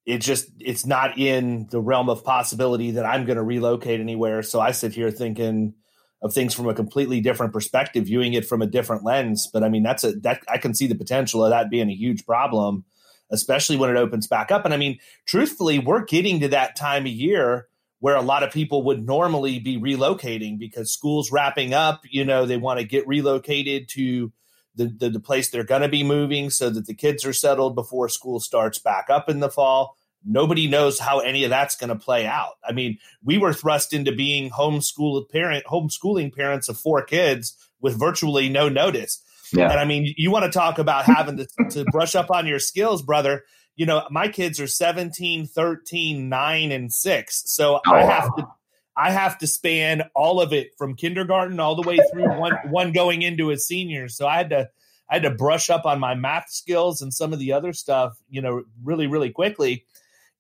it 0.06 0.17
just, 0.17 0.50
it's 0.60 0.86
not 0.86 1.17
in 1.17 1.67
the 1.72 1.80
realm 1.80 2.10
of 2.10 2.26
possibility 2.26 2.91
that 2.91 3.06
I'm 3.06 3.24
going 3.24 3.38
to 3.38 3.41
relocate 3.41 4.02
anywhere. 4.02 4.43
So 4.43 4.60
I 4.60 4.72
sit 4.72 4.91
here 4.93 5.10
thinking 5.10 5.76
of 6.22 6.34
things 6.34 6.54
from 6.54 6.67
a 6.67 6.74
completely 6.74 7.22
different 7.22 7.54
perspective, 7.54 8.08
viewing 8.08 8.34
it 8.34 8.46
from 8.46 8.62
a 8.62 8.67
different 8.67 9.06
lens. 9.06 9.50
But 9.54 9.63
I 9.63 9.70
mean, 9.70 9.82
that's 9.82 10.04
a, 10.04 10.12
that 10.24 10.41
I 10.46 10.58
can 10.58 10.74
see 10.74 10.88
the 10.88 10.96
potential 10.96 11.46
of 11.46 11.52
that 11.52 11.70
being 11.70 11.89
a 11.89 11.96
huge 11.96 12.26
problem, 12.26 12.84
especially 13.32 13.78
when 13.78 13.89
it 13.89 13.96
opens 13.96 14.28
back 14.28 14.52
up. 14.52 14.65
And 14.65 14.74
I 14.74 14.78
mean, 14.78 15.00
truthfully, 15.26 15.80
we're 15.80 16.04
getting 16.04 16.41
to 16.41 16.50
that 16.50 16.76
time 16.76 17.04
of 17.04 17.13
year 17.13 17.70
where 18.00 18.17
a 18.17 18.22
lot 18.22 18.43
of 18.43 18.52
people 18.52 18.84
would 18.84 19.06
normally 19.06 19.60
be 19.60 19.80
relocating 19.80 20.60
because 20.60 20.91
school's 20.91 21.32
wrapping 21.32 21.74
up. 21.74 22.02
You 22.12 22.26
know, 22.26 22.46
they 22.46 22.58
want 22.58 22.82
to 22.82 22.86
get 22.86 23.08
relocated 23.08 23.88
to, 23.91 24.34
the, 24.78 24.86
the, 24.86 25.10
the 25.10 25.20
place 25.20 25.50
they're 25.50 25.63
going 25.63 25.82
to 25.82 25.90
be 25.90 26.04
moving 26.04 26.50
so 26.50 26.70
that 26.70 26.86
the 26.86 26.94
kids 26.94 27.26
are 27.26 27.34
settled 27.34 27.76
before 27.76 28.08
school 28.08 28.40
starts 28.40 28.78
back 28.78 29.10
up 29.10 29.30
in 29.30 29.40
the 29.40 29.50
fall. 29.50 29.98
Nobody 30.24 30.68
knows 30.68 31.00
how 31.00 31.20
any 31.20 31.44
of 31.44 31.50
that's 31.50 31.76
going 31.76 31.90
to 31.90 31.96
play 31.96 32.26
out. 32.26 32.54
I 32.63 32.72
mean, 32.72 32.98
we 33.24 33.38
were 33.38 33.54
thrust 33.54 33.94
into 33.94 34.12
being 34.12 34.50
homeschooled 34.50 35.30
parent, 35.30 35.66
homeschooling 35.66 36.34
parents 36.34 36.70
of 36.70 36.78
four 36.78 37.04
kids 37.04 37.56
with 37.82 38.00
virtually 38.00 38.50
no 38.50 38.70
notice. 38.70 39.22
Yeah. 39.54 39.70
And 39.72 39.80
I 39.80 39.86
mean, 39.86 40.13
you 40.18 40.32
want 40.32 40.46
to 40.46 40.52
talk 40.52 40.80
about 40.80 41.06
having 41.06 41.38
to, 41.38 41.48
to 41.72 41.86
brush 41.86 42.16
up 42.16 42.32
on 42.32 42.48
your 42.48 42.60
skills, 42.60 43.02
brother. 43.02 43.46
You 43.76 43.86
know, 43.86 44.06
my 44.10 44.28
kids 44.28 44.60
are 44.60 44.68
17, 44.68 45.48
13, 45.48 46.30
9, 46.30 46.72
and 46.72 46.92
6. 46.92 47.44
So 47.46 47.80
oh, 47.86 47.94
I 47.94 48.02
have 48.02 48.36
to 48.36 48.48
I 48.97 49.12
have 49.12 49.38
to 49.38 49.47
span 49.47 50.10
all 50.15 50.41
of 50.41 50.53
it 50.53 50.75
from 50.75 50.95
kindergarten 50.95 51.60
all 51.60 51.75
the 51.75 51.88
way 51.88 51.99
through 52.12 52.36
one 52.39 52.53
one 52.69 52.91
going 52.91 53.21
into 53.21 53.51
a 53.51 53.57
senior. 53.57 54.10
So 54.10 54.27
I 54.27 54.38
had 54.38 54.49
to 54.49 54.69
I 55.10 55.15
had 55.15 55.23
to 55.23 55.29
brush 55.29 55.69
up 55.69 55.86
on 55.86 55.99
my 55.99 56.15
math 56.15 56.49
skills 56.49 57.01
and 57.01 57.13
some 57.13 57.31
of 57.31 57.39
the 57.39 57.53
other 57.53 57.73
stuff, 57.73 58.19
you 58.29 58.41
know, 58.41 58.63
really 58.83 59.05
really 59.05 59.29
quickly. 59.29 59.86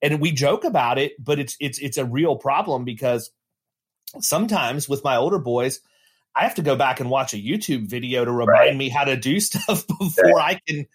And 0.01 0.19
we 0.19 0.31
joke 0.31 0.63
about 0.63 0.97
it, 0.97 1.13
but 1.23 1.39
it's 1.39 1.55
it's 1.59 1.77
it's 1.77 1.97
a 1.97 2.05
real 2.05 2.35
problem 2.35 2.83
because 2.83 3.31
sometimes 4.19 4.89
with 4.89 5.03
my 5.03 5.17
older 5.17 5.39
boys, 5.39 5.79
I 6.35 6.43
have 6.43 6.55
to 6.55 6.63
go 6.63 6.75
back 6.75 6.99
and 6.99 7.09
watch 7.09 7.33
a 7.33 7.37
YouTube 7.37 7.87
video 7.87 8.25
to 8.25 8.31
remind 8.31 8.59
right. 8.59 8.75
me 8.75 8.89
how 8.89 9.03
to 9.03 9.15
do 9.15 9.39
stuff 9.39 9.85
before 9.87 10.39
I 10.39 10.59
can 10.67 10.87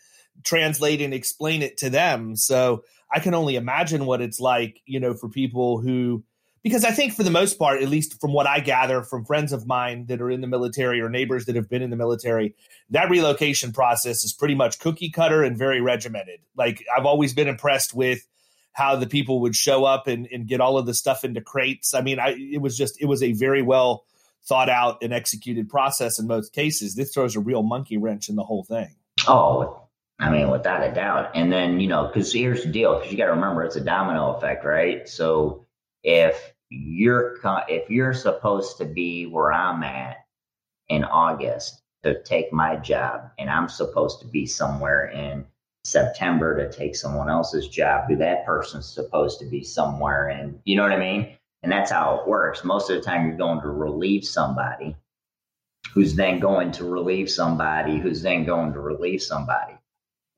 translate 0.45 1.01
and 1.01 1.15
explain 1.15 1.63
it 1.63 1.77
to 1.79 1.91
them. 1.91 2.35
So 2.35 2.83
I 3.13 3.21
can 3.21 3.35
only 3.35 3.55
imagine 3.55 4.07
what 4.07 4.21
it's 4.21 4.41
like, 4.41 4.81
you 4.85 4.99
know, 4.99 5.15
for 5.15 5.29
people 5.29 5.81
who 5.81 6.25
because 6.63 6.85
I 6.85 6.91
think 6.93 7.15
for 7.15 7.23
the 7.23 7.31
most 7.31 7.59
part, 7.59 7.83
at 7.83 7.89
least 7.89 8.21
from 8.21 8.33
what 8.33 8.47
I 8.47 8.61
gather 8.61 9.03
from 9.03 9.25
friends 9.25 9.53
of 9.53 9.67
mine 9.67 10.07
that 10.07 10.21
are 10.21 10.31
in 10.31 10.41
the 10.41 10.47
military 10.47 11.01
or 11.01 11.09
neighbors 11.09 11.47
that 11.47 11.57
have 11.57 11.69
been 11.69 11.83
in 11.83 11.91
the 11.91 11.97
military, 11.97 12.55
that 12.91 13.11
relocation 13.11 13.73
process 13.73 14.25
is 14.25 14.33
pretty 14.33 14.55
much 14.55 14.79
cookie 14.79 15.11
cutter 15.11 15.43
and 15.43 15.57
very 15.57 15.81
regimented. 15.81 16.41
Like 16.57 16.85
I've 16.97 17.07
always 17.07 17.35
been 17.35 17.49
impressed 17.49 17.95
with 17.95 18.27
how 18.73 18.97
the 18.97 19.07
people 19.07 19.41
would 19.41 19.55
show 19.55 19.85
up 19.85 20.07
and, 20.07 20.29
and 20.33 20.47
get 20.47 20.61
all 20.61 20.79
of 20.79 20.87
the 20.87 20.95
stuff 20.95 21.25
into 21.25 21.41
crates. 21.41 21.95
I 21.95 22.01
mean, 22.01 22.19
I 22.19 22.37
it 22.39 22.61
was 22.61 22.77
just 22.77 23.01
it 23.01 23.07
was 23.07 23.23
a 23.23 23.33
very 23.33 23.63
well 23.63 24.05
thought 24.45 24.69
out 24.69 25.03
and 25.03 25.13
executed 25.13 25.69
process 25.69 26.19
in 26.19 26.27
most 26.27 26.53
cases. 26.53 26.95
This 26.95 27.13
throws 27.13 27.37
a 27.37 27.41
real 27.41 27.63
monkey 27.63 27.97
wrench 27.97 28.29
in 28.29 28.37
the 28.37 28.43
whole 28.43 28.65
thing. 28.65 28.95
Oh, 29.29 29.83
I 30.19 30.31
mean, 30.31 30.51
without 30.51 30.83
a 30.83 30.93
doubt. 30.93 31.33
And 31.35 31.53
then, 31.53 31.81
you 31.81 31.89
know, 31.89 32.07
because 32.07 32.33
here's 32.33 32.63
the 32.63 32.71
deal, 32.71 32.97
because 32.97 33.11
you 33.13 33.19
got 33.19 33.27
to 33.27 33.33
remember 33.33 33.63
it's 33.65 33.77
a 33.77 33.81
domino 33.81 34.35
effect, 34.35 34.65
right? 34.65 35.09
So 35.09 35.67
if 36.03 36.52
you're 36.73 37.37
if 37.69 37.91
you're 37.91 38.15
supposed 38.15 38.79
to 38.79 38.85
be 38.85 39.27
where 39.27 39.53
I'm 39.53 39.83
at 39.83 40.17
in 40.89 41.05
August 41.05 41.83
to 42.03 42.23
take 42.23 42.53
my 42.53 42.77
job, 42.77 43.31
and 43.39 43.49
I'm 43.49 43.69
supposed 43.69 44.21
to 44.21 44.27
be 44.27 44.47
somewhere 44.47 45.07
in 45.07 45.47
September 45.85 46.57
to 46.57 46.77
take 46.77 46.97
someone 46.97 47.29
else's 47.29 47.69
job, 47.69 48.07
who 48.09 48.17
that 48.17 48.47
person's 48.47 48.93
supposed 48.93 49.39
to 49.41 49.47
be 49.47 49.63
somewhere 49.63 50.29
in, 50.31 50.61
you 50.65 50.77
know 50.77 50.83
what 50.83 50.93
I 50.93 50.99
mean? 50.99 51.37
And 51.63 51.71
that's 51.71 51.93
how 51.93 52.19
it 52.19 52.29
works. 52.29 52.65
Most 52.65 52.91
of 52.91 52.97
the 52.97 53.03
time, 53.03 53.29
you're 53.29 53.37
going 53.37 53.61
to 53.61 53.69
relieve 53.69 54.25
somebody 54.25 54.97
who's 55.93 56.15
then 56.15 56.41
going 56.41 56.73
to 56.73 56.85
relieve 56.85 57.31
somebody 57.31 57.99
who's 57.99 58.23
then 58.23 58.45
going 58.45 58.73
to 58.73 58.81
relieve 58.81 59.23
somebody. 59.23 59.75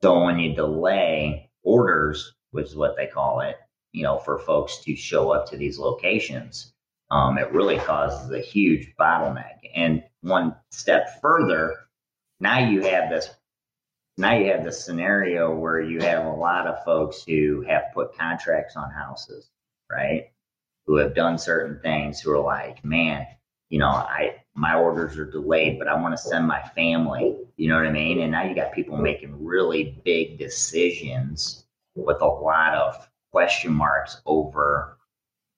So 0.03 0.23
when 0.23 0.37
you 0.37 0.53
delay 0.55 1.49
orders, 1.63 2.33
which 2.51 2.67
is 2.67 2.75
what 2.75 2.95
they 2.95 3.07
call 3.07 3.41
it, 3.41 3.57
you 3.95 4.03
know, 4.03 4.17
for 4.17 4.37
folks 4.39 4.79
to 4.79 4.95
show 4.95 5.31
up 5.31 5.49
to 5.49 5.57
these 5.57 5.79
locations, 5.79 6.73
um, 7.11 7.37
it 7.37 7.51
really 7.53 7.77
causes 7.77 8.29
a 8.29 8.41
huge 8.41 8.93
bottleneck. 8.99 9.59
And 9.73 10.03
one 10.21 10.55
step 10.69 11.21
further, 11.21 11.75
now 12.41 12.59
you 12.59 12.81
have 12.81 13.09
this 13.09 13.29
now 14.17 14.33
you 14.37 14.51
have 14.51 14.63
this 14.63 14.83
scenario 14.83 15.53
where 15.53 15.81
you 15.81 15.99
have 15.99 16.25
a 16.25 16.29
lot 16.29 16.67
of 16.67 16.83
folks 16.85 17.23
who 17.23 17.61
have 17.67 17.83
put 17.93 18.17
contracts 18.17 18.77
on 18.77 18.89
houses, 18.89 19.49
right? 19.91 20.29
Who 20.87 20.97
have 20.97 21.15
done 21.15 21.37
certain 21.37 21.81
things 21.81 22.21
who 22.21 22.31
are 22.31 22.39
like, 22.39 22.83
man, 22.83 23.27
you 23.69 23.79
know, 23.79 23.89
I 23.89 24.35
my 24.55 24.75
orders 24.75 25.17
are 25.17 25.29
delayed, 25.29 25.79
but 25.79 25.87
I 25.87 26.01
want 26.01 26.13
to 26.13 26.21
send 26.21 26.47
my 26.47 26.61
family. 26.75 27.35
You 27.55 27.69
know 27.69 27.75
what 27.75 27.87
I 27.87 27.91
mean? 27.91 28.21
And 28.21 28.31
now 28.31 28.43
you 28.43 28.55
got 28.55 28.73
people 28.73 28.97
making 28.97 29.43
really 29.43 30.01
big 30.03 30.37
decisions 30.37 31.65
with 31.95 32.21
a 32.21 32.27
lot 32.27 32.73
of 32.75 33.09
question 33.35 33.73
marks 33.73 34.21
over 34.25 34.97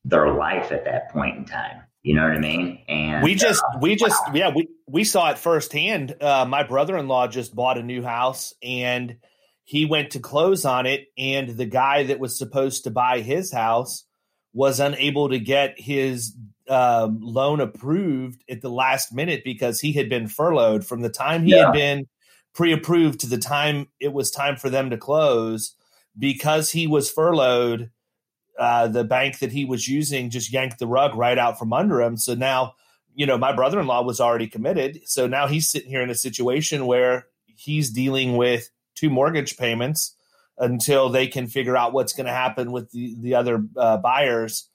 their 0.04 0.34
life 0.34 0.72
at 0.72 0.86
that 0.86 1.12
point 1.12 1.38
in 1.38 1.46
time. 1.46 1.84
You 2.02 2.16
know 2.16 2.24
what 2.24 2.32
I 2.32 2.40
mean? 2.40 2.80
And 2.88 3.24
we 3.24 3.36
just, 3.36 3.62
uh, 3.62 3.78
we 3.80 3.96
just, 3.96 4.20
wow. 4.28 4.34
yeah, 4.34 4.52
we 4.56 4.68
we 4.88 5.04
saw 5.04 5.30
it 5.30 5.38
firsthand. 5.38 6.16
Uh, 6.20 6.46
my 6.46 6.64
brother 6.64 6.98
in 6.98 7.08
law 7.08 7.28
just 7.28 7.54
bought 7.54 7.78
a 7.78 7.84
new 7.84 8.02
house, 8.02 8.56
and 8.64 9.18
he 9.64 9.86
went 9.86 10.12
to 10.12 10.20
close 10.20 10.66
on 10.66 10.88
it, 10.88 11.06
and 11.20 11.50
the 11.50 11.68
guy 11.68 12.04
that 12.06 12.20
was 12.20 12.36
supposed 12.36 12.86
to 12.86 12.90
buy 12.90 13.20
his 13.20 13.54
house 13.54 14.06
was 14.54 14.80
unable 14.80 15.30
to 15.30 15.38
get 15.38 15.80
his 15.80 16.36
um, 16.68 17.20
loan 17.22 17.62
approved 17.62 18.44
at 18.50 18.62
the 18.62 18.72
last 18.72 19.14
minute 19.14 19.44
because 19.44 19.80
he 19.80 19.94
had 19.94 20.10
been 20.10 20.28
furloughed 20.28 20.84
from 20.84 21.02
the 21.02 21.10
time 21.10 21.44
he 21.44 21.52
yeah. 21.52 21.66
had 21.66 21.74
been 21.74 22.08
pre-approved 22.56 23.20
to 23.20 23.28
the 23.28 23.38
time 23.38 23.88
it 24.00 24.12
was 24.12 24.32
time 24.32 24.56
for 24.56 24.72
them 24.72 24.90
to 24.90 24.98
close 24.98 25.76
because 26.18 26.72
he 26.72 26.88
was 26.88 27.12
furloughed, 27.12 27.92
uh, 28.60 28.88
the 28.88 29.04
bank 29.04 29.40
that 29.40 29.52
he 29.52 29.66
was 29.66 29.88
using 29.88 30.30
just 30.30 30.52
yanked 30.52 30.80
the 30.80 30.88
rug 30.88 31.16
right 31.16 31.38
out 31.38 31.60
from 31.60 31.74
under 31.74 32.02
him. 32.02 32.18
So 32.18 32.34
now, 32.34 32.74
you 33.14 33.26
know, 33.26 33.38
my 33.38 33.54
brother 33.54 33.80
in 33.80 33.88
law 33.88 34.04
was 34.04 34.20
already 34.20 34.48
committed. 34.48 35.02
So 35.06 35.28
now 35.28 35.48
he's 35.48 35.70
sitting 35.70 35.90
here 35.90 36.02
in 36.02 36.10
a 36.10 36.16
situation 36.16 36.86
where 36.86 37.28
he's 37.56 37.92
dealing 37.92 38.38
with 38.38 38.70
two 38.96 39.10
mortgage 39.10 39.58
payments, 39.58 40.16
until 40.58 41.10
they 41.10 41.28
can 41.28 41.48
figure 41.48 41.78
out 41.78 41.94
what's 41.94 42.14
going 42.14 42.26
to 42.26 42.34
happen 42.34 42.72
with 42.72 42.92
the 42.92 43.16
the 43.20 43.36
other 43.36 43.64
uh, 43.78 43.98
buyers 43.98 44.70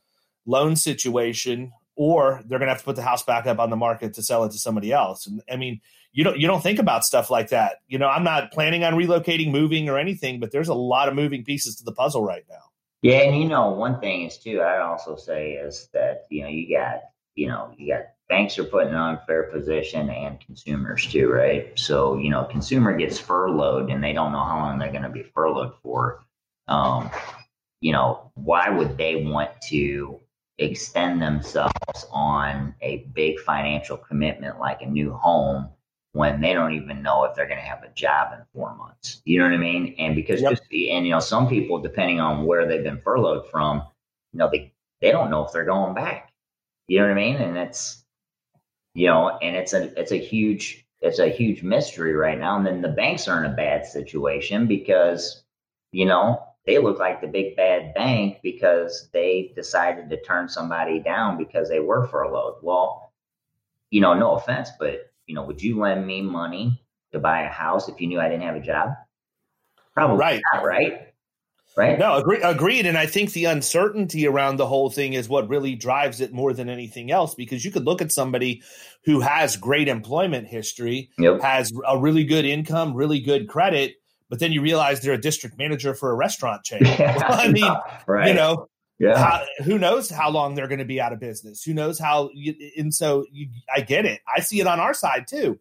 loan 0.47 0.77
situation 0.77 1.73
or 1.97 2.41
they're 2.47 2.59
going 2.59 2.69
to 2.69 2.73
have 2.73 2.81
to 2.81 2.85
put 2.85 2.97
the 2.97 3.03
house 3.03 3.23
back 3.23 3.47
up 3.47 3.59
on 3.59 3.71
the 3.71 3.77
market 3.77 4.15
to 4.15 4.23
sell 4.23 4.45
it 4.45 4.53
to 4.53 4.59
somebody 4.59 4.93
else. 4.93 5.27
And 5.27 5.43
I 5.51 5.57
mean, 5.57 5.81
you 6.13 6.25
don't 6.25 6.39
you 6.39 6.47
don't 6.47 6.63
think 6.63 6.79
about 6.79 7.05
stuff 7.05 7.31
like 7.31 7.49
that. 7.51 7.77
You 7.89 7.99
know, 7.99 8.09
I'm 8.09 8.25
not 8.25 8.53
planning 8.53 8.85
on 8.85 8.95
relocating, 8.95 9.51
moving, 9.51 9.89
or 9.89 9.99
anything, 9.99 10.41
but 10.41 10.53
there's 10.53 10.69
a 10.69 10.75
lot 10.75 11.09
of 11.09 11.15
moving 11.15 11.45
pieces 11.45 11.77
to 11.77 11.85
the 11.85 11.93
puzzle 11.93 12.25
right 12.25 12.45
now. 12.49 12.63
Yeah, 13.03 13.23
and 13.23 13.43
you 13.43 13.49
know, 13.49 13.71
one 13.71 13.99
thing 14.01 14.27
is 14.27 14.39
too. 14.39 14.61
I 14.61 14.81
also 14.83 15.17
say 15.17 15.53
is 15.53 15.89
that 15.93 16.27
you 16.31 16.43
know 16.43 16.49
you 16.49 16.77
got 16.77 17.01
you 17.35 17.49
know 17.49 17.75
you 17.77 17.95
got 17.95 18.05
banks 18.29 18.59
are 18.59 18.65
putting 18.65 18.93
an 18.93 18.97
unfair 18.97 19.45
position 19.45 20.09
and 20.09 20.41
consumers 20.41 21.07
too, 21.07 21.31
right? 21.31 21.77
So 21.79 22.19
you 22.19 22.31
know, 22.31 22.45
consumer 22.45 22.97
gets 22.97 23.19
furloughed 23.19 23.91
and 23.91 24.05
they 24.05 24.13
don't 24.13 24.33
know 24.33 24.45
how 24.45 24.59
long 24.59 24.79
they're 24.79 24.93
going 24.93 25.03
to 25.03 25.09
be 25.09 25.23
furloughed 25.23 25.75
for. 25.83 26.25
Um, 26.69 27.11
you 27.81 27.93
know, 27.93 28.31
why 28.35 28.71
would 28.71 28.97
they 28.97 29.25
want 29.25 29.51
to 29.69 30.21
extend 30.59 31.21
themselves 31.21 32.07
on 32.11 32.75
a 32.83 33.09
big 33.15 33.39
financial 33.41 33.97
commitment 33.97 34.59
like 34.59 34.83
a 34.83 34.87
new 34.87 35.13
home 35.13 35.69
when 36.13 36.41
they 36.41 36.53
don't 36.53 36.75
even 36.75 37.03
know 37.03 37.25
if 37.25 37.35
they're 37.35 37.47
going 37.47 37.59
to 37.59 37.65
have 37.65 37.83
a 37.83 37.93
job 37.95 38.33
in 38.35 38.41
four 38.53 38.75
months. 38.77 39.23
You 39.25 39.39
know 39.39 39.45
what 39.45 39.55
I 39.55 39.59
mean? 39.59 39.95
And 39.99 40.15
because 40.15 40.43
yep. 40.43 40.51
just 40.51 40.63
and 40.71 41.07
you 41.07 41.13
know 41.13 41.21
some 41.21 41.49
people, 41.49 41.79
depending 41.79 42.21
on 42.21 42.45
where 42.45 42.67
they've 42.67 42.85
been 42.85 43.01
furloughed 43.01 43.49
from, 43.51 43.83
you 44.33 44.39
know 44.39 44.49
they 44.51 44.73
they 45.01 45.11
don't 45.11 45.31
know 45.31 45.45
if 45.45 45.53
they're 45.53 45.65
going 45.65 45.95
back. 45.95 46.33
You 46.87 46.99
know 46.99 47.05
what 47.07 47.13
I 47.13 47.15
mean? 47.15 47.37
And 47.37 47.57
it's 47.57 48.05
you 48.95 49.07
know, 49.07 49.39
and 49.39 49.57
it's 49.57 49.73
a 49.73 49.99
it's 49.99 50.13
a 50.13 50.19
huge 50.19 50.87
it's 51.01 51.19
a 51.19 51.29
huge 51.29 51.63
mystery 51.63 52.15
right 52.15 52.39
now. 52.39 52.57
And 52.57 52.67
then 52.67 52.83
the 52.83 52.89
banks 52.89 53.27
are 53.27 53.43
in 53.43 53.51
a 53.51 53.55
bad 53.55 53.87
situation 53.87 54.67
because 54.67 55.43
you 55.93 56.05
know 56.05 56.43
they 56.67 56.79
look 56.79 56.99
like 56.99 57.21
the 57.21 57.27
big 57.27 57.57
bad 57.57 57.93
bank 57.95 58.39
because 58.43 59.09
they 59.13 59.53
decided 59.57 60.09
to 60.11 60.21
turn 60.23 60.49
somebody 60.49 61.01
down 61.01 61.37
because 61.37 61.69
they 61.69 61.81
were 61.81 62.07
furloughed. 62.07 62.57
Well, 62.63 63.13
you 63.91 64.01
know, 64.01 64.15
no 64.15 64.37
offense, 64.37 64.71
but 64.79 65.13
you 65.27 65.35
know, 65.35 65.45
would 65.45 65.63
you 65.63 65.79
lend 65.79 66.07
me 66.07 66.23
money 66.23 66.83
to 67.13 67.19
buy 67.19 67.43
a 67.43 67.49
house 67.49 67.89
if 67.89 68.01
you 68.01 68.07
knew 68.07 68.21
I 68.21 68.29
didn't 68.29 68.45
have 68.45 68.57
a 68.57 68.61
job? 68.61 68.91
Probably 69.95 70.17
right. 70.17 70.43
not, 70.55 70.65
right? 70.65 71.13
Right. 71.77 71.99
No, 71.99 72.17
agree, 72.17 72.41
agreed. 72.43 72.85
And 72.85 72.99
I 72.99 73.07
think 73.07 73.33
the 73.33 73.47
uncertainty 73.47 74.27
around 74.27 74.57
the 74.57 74.67
whole 74.67 74.91
thing 74.91 75.15
is 75.15 75.29
what 75.29 75.49
really 75.49 75.75
drives 75.75 76.21
it 76.21 76.33
more 76.33 76.53
than 76.53 76.69
anything 76.69 77.11
else. 77.11 77.35
Because 77.35 77.65
you 77.65 77.71
could 77.71 77.85
look 77.85 78.03
at 78.03 78.13
somebody 78.13 78.63
who 79.05 79.21
has 79.21 79.57
great 79.57 79.89
employment 79.89 80.49
history, 80.49 81.11
yep. 81.19 81.41
has 81.41 81.73
a 81.89 81.99
really 81.99 82.25
good 82.25 82.45
income, 82.45 82.93
really 82.93 83.21
good 83.21 83.49
credit, 83.49 83.95
but 84.33 84.39
then 84.41 84.51
you 84.51 84.63
realize 84.63 85.03
they're 85.03 85.13
a 85.13 85.21
district 85.21 85.59
manager 85.59 85.93
for 85.93 86.11
a 86.11 86.15
restaurant 86.15 86.65
chain. 86.65 86.81
Yeah, 86.87 87.19
I 87.29 87.49
mean, 87.49 87.71
right. 88.07 88.29
you 88.29 88.35
know, 88.35 88.71
yeah. 88.99 89.19
How, 89.19 89.45
who 89.63 89.79
knows 89.79 90.09
how 90.09 90.31
long 90.31 90.55
they're 90.55 90.69
going 90.69 90.79
to 90.79 90.87
be 90.87 91.03
out 91.03 91.13
of 91.13 91.21
business? 91.21 91.63
Who 91.65 91.75
knows 91.75 91.99
how? 91.99 92.31
You, 92.33 92.55
and 92.79 92.95
so 92.95 93.27
you, 93.31 93.51
I 93.75 93.83
get 93.83 94.07
it. 94.07 94.23
I 94.27 94.41
see 94.41 94.59
it 94.59 94.67
on 94.67 94.81
our 94.81 94.95
side 94.95 95.27
too. 95.27 95.59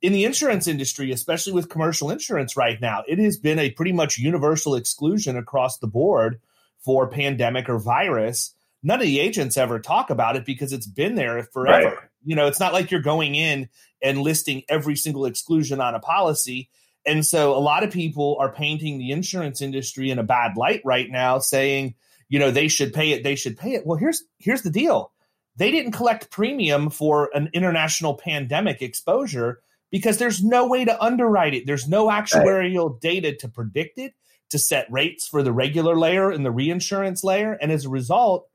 In 0.00 0.14
the 0.14 0.24
insurance 0.24 0.66
industry, 0.66 1.12
especially 1.12 1.52
with 1.52 1.68
commercial 1.68 2.10
insurance 2.10 2.56
right 2.56 2.80
now, 2.80 3.02
it 3.06 3.18
has 3.18 3.36
been 3.36 3.58
a 3.58 3.70
pretty 3.70 3.92
much 3.92 4.16
universal 4.16 4.74
exclusion 4.74 5.36
across 5.36 5.76
the 5.76 5.86
board 5.86 6.40
for 6.78 7.06
pandemic 7.06 7.68
or 7.68 7.78
virus. 7.78 8.54
None 8.82 9.00
of 9.00 9.06
the 9.06 9.20
agents 9.20 9.58
ever 9.58 9.80
talk 9.80 10.08
about 10.08 10.36
it 10.36 10.46
because 10.46 10.72
it's 10.72 10.86
been 10.86 11.14
there 11.14 11.42
forever. 11.42 11.88
Right. 11.88 11.98
You 12.24 12.36
know, 12.36 12.46
it's 12.46 12.60
not 12.60 12.72
like 12.72 12.90
you're 12.90 13.02
going 13.02 13.34
in 13.34 13.68
and 14.00 14.22
listing 14.22 14.62
every 14.66 14.96
single 14.96 15.26
exclusion 15.26 15.82
on 15.82 15.94
a 15.94 16.00
policy 16.00 16.70
and 17.06 17.24
so 17.24 17.54
a 17.54 17.60
lot 17.60 17.84
of 17.84 17.90
people 17.90 18.36
are 18.40 18.52
painting 18.52 18.98
the 18.98 19.10
insurance 19.10 19.60
industry 19.60 20.10
in 20.10 20.18
a 20.18 20.24
bad 20.24 20.56
light 20.56 20.82
right 20.84 21.10
now, 21.10 21.38
saying, 21.38 21.94
you 22.28 22.38
know, 22.38 22.50
they 22.50 22.68
should 22.68 22.92
pay 22.92 23.12
it, 23.12 23.22
they 23.22 23.34
should 23.34 23.56
pay 23.56 23.72
it. 23.74 23.86
Well, 23.86 23.98
here's 23.98 24.22
here's 24.38 24.62
the 24.62 24.70
deal. 24.70 25.12
They 25.56 25.70
didn't 25.70 25.92
collect 25.92 26.30
premium 26.30 26.90
for 26.90 27.30
an 27.34 27.50
international 27.52 28.14
pandemic 28.14 28.82
exposure 28.82 29.60
because 29.90 30.18
there's 30.18 30.42
no 30.42 30.66
way 30.66 30.84
to 30.84 31.02
underwrite 31.02 31.54
it. 31.54 31.66
There's 31.66 31.88
no 31.88 32.08
actuarial 32.08 33.00
data 33.00 33.36
to 33.36 33.48
predict 33.48 33.98
it, 33.98 34.14
to 34.50 34.58
set 34.58 34.90
rates 34.90 35.28
for 35.28 35.42
the 35.42 35.52
regular 35.52 35.96
layer 35.96 36.30
and 36.30 36.44
the 36.44 36.50
reinsurance 36.50 37.22
layer. 37.22 37.52
And 37.52 37.70
as 37.70 37.84
a 37.84 37.90
result, 37.90 38.48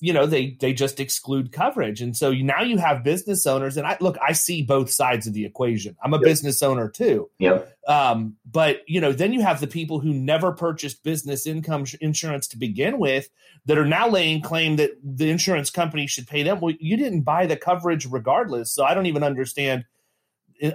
you 0.00 0.12
know 0.12 0.26
they 0.26 0.56
they 0.60 0.72
just 0.72 1.00
exclude 1.00 1.52
coverage 1.52 2.02
and 2.02 2.16
so 2.16 2.32
now 2.32 2.60
you 2.60 2.76
have 2.76 3.02
business 3.02 3.46
owners 3.46 3.76
and 3.76 3.86
i 3.86 3.96
look 4.00 4.16
i 4.26 4.32
see 4.32 4.62
both 4.62 4.90
sides 4.90 5.26
of 5.26 5.32
the 5.32 5.44
equation 5.44 5.96
i'm 6.02 6.12
a 6.12 6.18
yep. 6.18 6.24
business 6.24 6.62
owner 6.62 6.88
too 6.88 7.30
yep. 7.38 7.74
um, 7.88 8.36
but 8.50 8.80
you 8.86 9.00
know 9.00 9.12
then 9.12 9.32
you 9.32 9.40
have 9.40 9.60
the 9.60 9.66
people 9.66 9.98
who 9.98 10.12
never 10.12 10.52
purchased 10.52 11.02
business 11.02 11.46
income 11.46 11.84
insurance 12.00 12.46
to 12.46 12.58
begin 12.58 12.98
with 12.98 13.28
that 13.64 13.78
are 13.78 13.86
now 13.86 14.08
laying 14.08 14.42
claim 14.42 14.76
that 14.76 14.90
the 15.02 15.30
insurance 15.30 15.70
company 15.70 16.06
should 16.06 16.26
pay 16.26 16.42
them 16.42 16.60
well 16.60 16.74
you 16.78 16.96
didn't 16.96 17.22
buy 17.22 17.46
the 17.46 17.56
coverage 17.56 18.06
regardless 18.06 18.72
so 18.72 18.84
i 18.84 18.92
don't 18.92 19.06
even 19.06 19.22
understand 19.22 19.84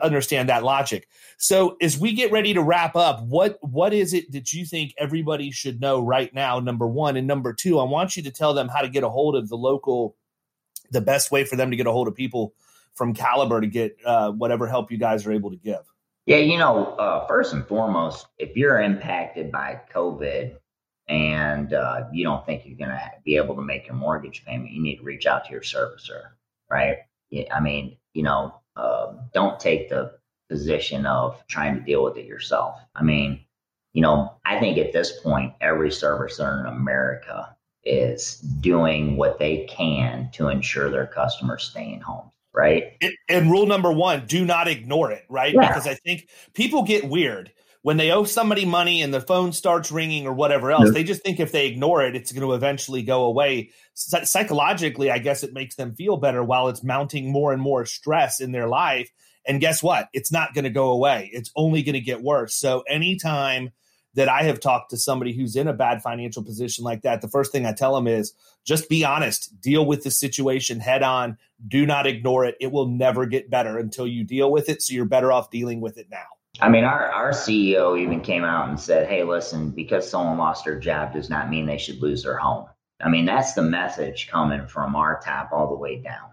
understand 0.02 0.50
that 0.50 0.64
logic. 0.64 1.08
So 1.38 1.78
as 1.82 1.98
we 1.98 2.14
get 2.14 2.32
ready 2.32 2.54
to 2.54 2.62
wrap 2.62 2.96
up, 2.96 3.24
what 3.24 3.58
what 3.62 3.94
is 3.94 4.14
it 4.14 4.32
that 4.32 4.54
you 4.54 4.66
think 4.66 4.94
everybody 4.98 5.52
should 5.52 5.82
know 5.82 6.02
right 6.02 6.34
now? 6.34 6.60
Number 6.60 6.88
one 6.88 7.18
and 7.18 7.28
number 7.28 7.54
two, 7.54 7.80
I 7.80 7.84
want 7.84 8.16
you 8.16 8.24
to 8.24 8.32
tell 8.32 8.54
them 8.54 8.68
how 8.68 8.82
to 8.82 8.90
get 8.90 9.04
a 9.04 9.10
hold 9.10 9.36
of 9.36 9.50
the 9.50 9.58
local, 9.58 10.16
the 10.92 11.02
best 11.02 11.32
way 11.32 11.44
for 11.46 11.56
them 11.56 11.72
to 11.72 11.78
get 11.78 11.88
a 11.88 11.92
hold 11.92 12.08
of 12.08 12.16
people 12.16 12.54
from 12.94 13.14
Caliber 13.14 13.62
to 13.62 13.68
get 13.68 13.98
uh, 14.06 14.32
whatever 14.32 14.68
help 14.68 14.92
you 14.92 14.98
guys 14.98 15.26
are 15.26 15.32
able 15.32 15.50
to 15.52 15.58
give. 15.58 15.82
Yeah, 16.26 16.38
you 16.38 16.58
know, 16.58 16.86
uh, 16.98 17.26
first 17.28 17.54
and 17.54 17.66
foremost, 17.66 18.28
if 18.38 18.56
you're 18.56 18.80
impacted 18.80 19.52
by 19.52 19.82
COVID 19.94 20.56
and 21.08 21.74
uh, 21.74 22.04
you 22.14 22.24
don't 22.24 22.46
think 22.46 22.64
you're 22.66 22.78
going 22.78 22.92
to 22.92 23.12
be 23.26 23.38
able 23.38 23.56
to 23.56 23.62
make 23.62 23.88
your 23.88 23.96
mortgage 23.96 24.46
payment, 24.46 24.72
you 24.72 24.82
need 24.82 24.98
to 24.98 25.04
reach 25.04 25.26
out 25.26 25.46
to 25.46 25.52
your 25.52 25.62
servicer, 25.62 26.30
right? 26.70 27.00
I 27.52 27.60
mean, 27.60 27.98
you 28.14 28.24
know, 28.24 28.54
uh, 28.54 28.61
don't 29.34 29.60
take 29.60 29.90
the 29.90 30.14
position 30.50 31.06
of 31.06 31.42
trying 31.48 31.76
to 31.76 31.82
deal 31.82 32.04
with 32.04 32.18
it 32.18 32.26
yourself. 32.26 32.76
I 32.96 33.04
mean, 33.04 33.40
you 33.94 34.02
know, 34.02 34.34
I 34.46 34.60
think 34.60 34.78
at 34.78 34.94
this 34.94 35.20
point, 35.22 35.54
every 35.62 35.90
servicer 35.90 36.60
in 36.60 36.66
America 36.66 37.56
is 37.84 38.36
doing 38.60 39.18
what 39.18 39.40
they 39.40 39.66
can 39.70 40.30
to 40.34 40.50
ensure 40.50 40.90
their 40.90 41.08
customers 41.08 41.64
stay 41.64 41.94
in 41.94 42.02
homes, 42.02 42.32
right? 42.54 43.02
And 43.28 43.50
rule 43.50 43.66
number 43.66 43.92
one, 43.92 44.26
do 44.28 44.46
not 44.46 44.68
ignore 44.68 45.12
it, 45.12 45.24
right? 45.30 45.54
Yeah. 45.54 45.68
Because 45.68 45.88
I 45.88 45.96
think 45.96 46.30
people 46.54 46.84
get 46.84 47.10
weird 47.10 47.52
when 47.84 47.98
they 47.98 48.12
owe 48.12 48.24
somebody 48.24 48.64
money 48.66 49.02
and 49.02 49.14
the 49.14 49.22
phone 49.22 49.52
starts 49.54 49.92
ringing 49.92 50.28
or 50.28 50.34
whatever 50.34 50.72
else, 50.72 50.94
they 50.94 51.04
just 51.04 51.24
think 51.24 51.40
if 51.40 51.52
they 51.52 51.68
ignore 51.68 52.06
it, 52.06 52.16
it's 52.16 52.32
going 52.32 52.48
to 52.48 52.54
eventually 52.54 53.02
go 53.02 53.24
away. 53.24 53.72
Psychologically, 53.96 55.10
I 55.10 55.18
guess 55.18 55.44
it 55.44 55.54
makes 55.54 55.76
them 55.76 55.96
feel 55.96 56.18
better 56.18 56.44
while 56.44 56.70
it's 56.70 56.84
mounting 56.84 57.32
more 57.32 57.54
and 57.54 57.62
more 57.62 57.86
stress 57.86 58.40
in 58.40 58.52
their 58.52 58.68
life. 58.68 59.10
And 59.48 59.60
guess 59.60 59.82
what? 59.82 60.10
It's 60.14 60.32
not 60.32 60.54
going 60.54 60.66
to 60.66 60.70
go 60.70 60.92
away. 60.92 61.32
It's 61.34 61.52
only 61.56 61.82
going 61.82 61.94
to 61.94 62.02
get 62.02 62.22
worse. 62.22 62.54
So 62.54 62.84
anytime 62.88 63.72
that 64.14 64.30
I 64.30 64.44
have 64.44 64.60
talked 64.60 64.92
to 64.92 64.98
somebody 64.98 65.34
who's 65.34 65.56
in 65.56 65.68
a 65.68 65.74
bad 65.74 66.04
financial 66.04 66.44
position 66.44 66.84
like 66.84 67.02
that, 67.02 67.22
the 67.22 67.30
first 67.30 67.52
thing 67.52 67.66
I 67.66 67.74
tell 67.74 67.96
them 67.96 68.08
is 68.08 68.34
just 68.64 68.90
be 68.90 69.04
honest, 69.04 69.60
deal 69.60 69.84
with 69.86 70.04
the 70.04 70.12
situation 70.12 70.80
head 70.80 71.02
on. 71.02 71.40
Do 71.68 71.88
not 71.88 72.06
ignore 72.06 72.46
it. 72.46 72.58
It 72.60 72.72
will 72.72 72.88
never 72.88 73.26
get 73.26 73.50
better 73.50 73.80
until 73.80 74.06
you 74.06 74.24
deal 74.24 74.52
with 74.52 74.70
it. 74.70 74.84
So 74.84 74.94
you're 74.94 75.06
better 75.06 75.32
off 75.32 75.50
dealing 75.50 75.82
with 75.82 75.98
it 75.98 76.08
now. 76.12 76.28
I 76.62 76.70
mean, 76.70 76.84
our, 76.84 77.12
our 77.12 77.32
CEO 77.32 78.00
even 78.00 78.22
came 78.22 78.44
out 78.44 78.70
and 78.70 78.80
said, 78.80 79.08
hey, 79.08 79.24
listen, 79.24 79.72
because 79.72 80.08
someone 80.08 80.38
lost 80.38 80.66
their 80.66 80.80
job 80.80 81.14
does 81.14 81.30
not 81.30 81.50
mean 81.50 81.66
they 81.66 81.80
should 81.80 82.02
lose 82.02 82.24
their 82.24 82.38
home. 82.38 82.68
I 83.04 83.10
mean, 83.10 83.26
that's 83.26 83.54
the 83.54 83.64
message 83.64 84.28
coming 84.30 84.68
from 84.68 84.96
our 84.96 85.20
top 85.20 85.50
all 85.52 85.70
the 85.70 85.76
way 85.76 85.98
down. 85.98 86.30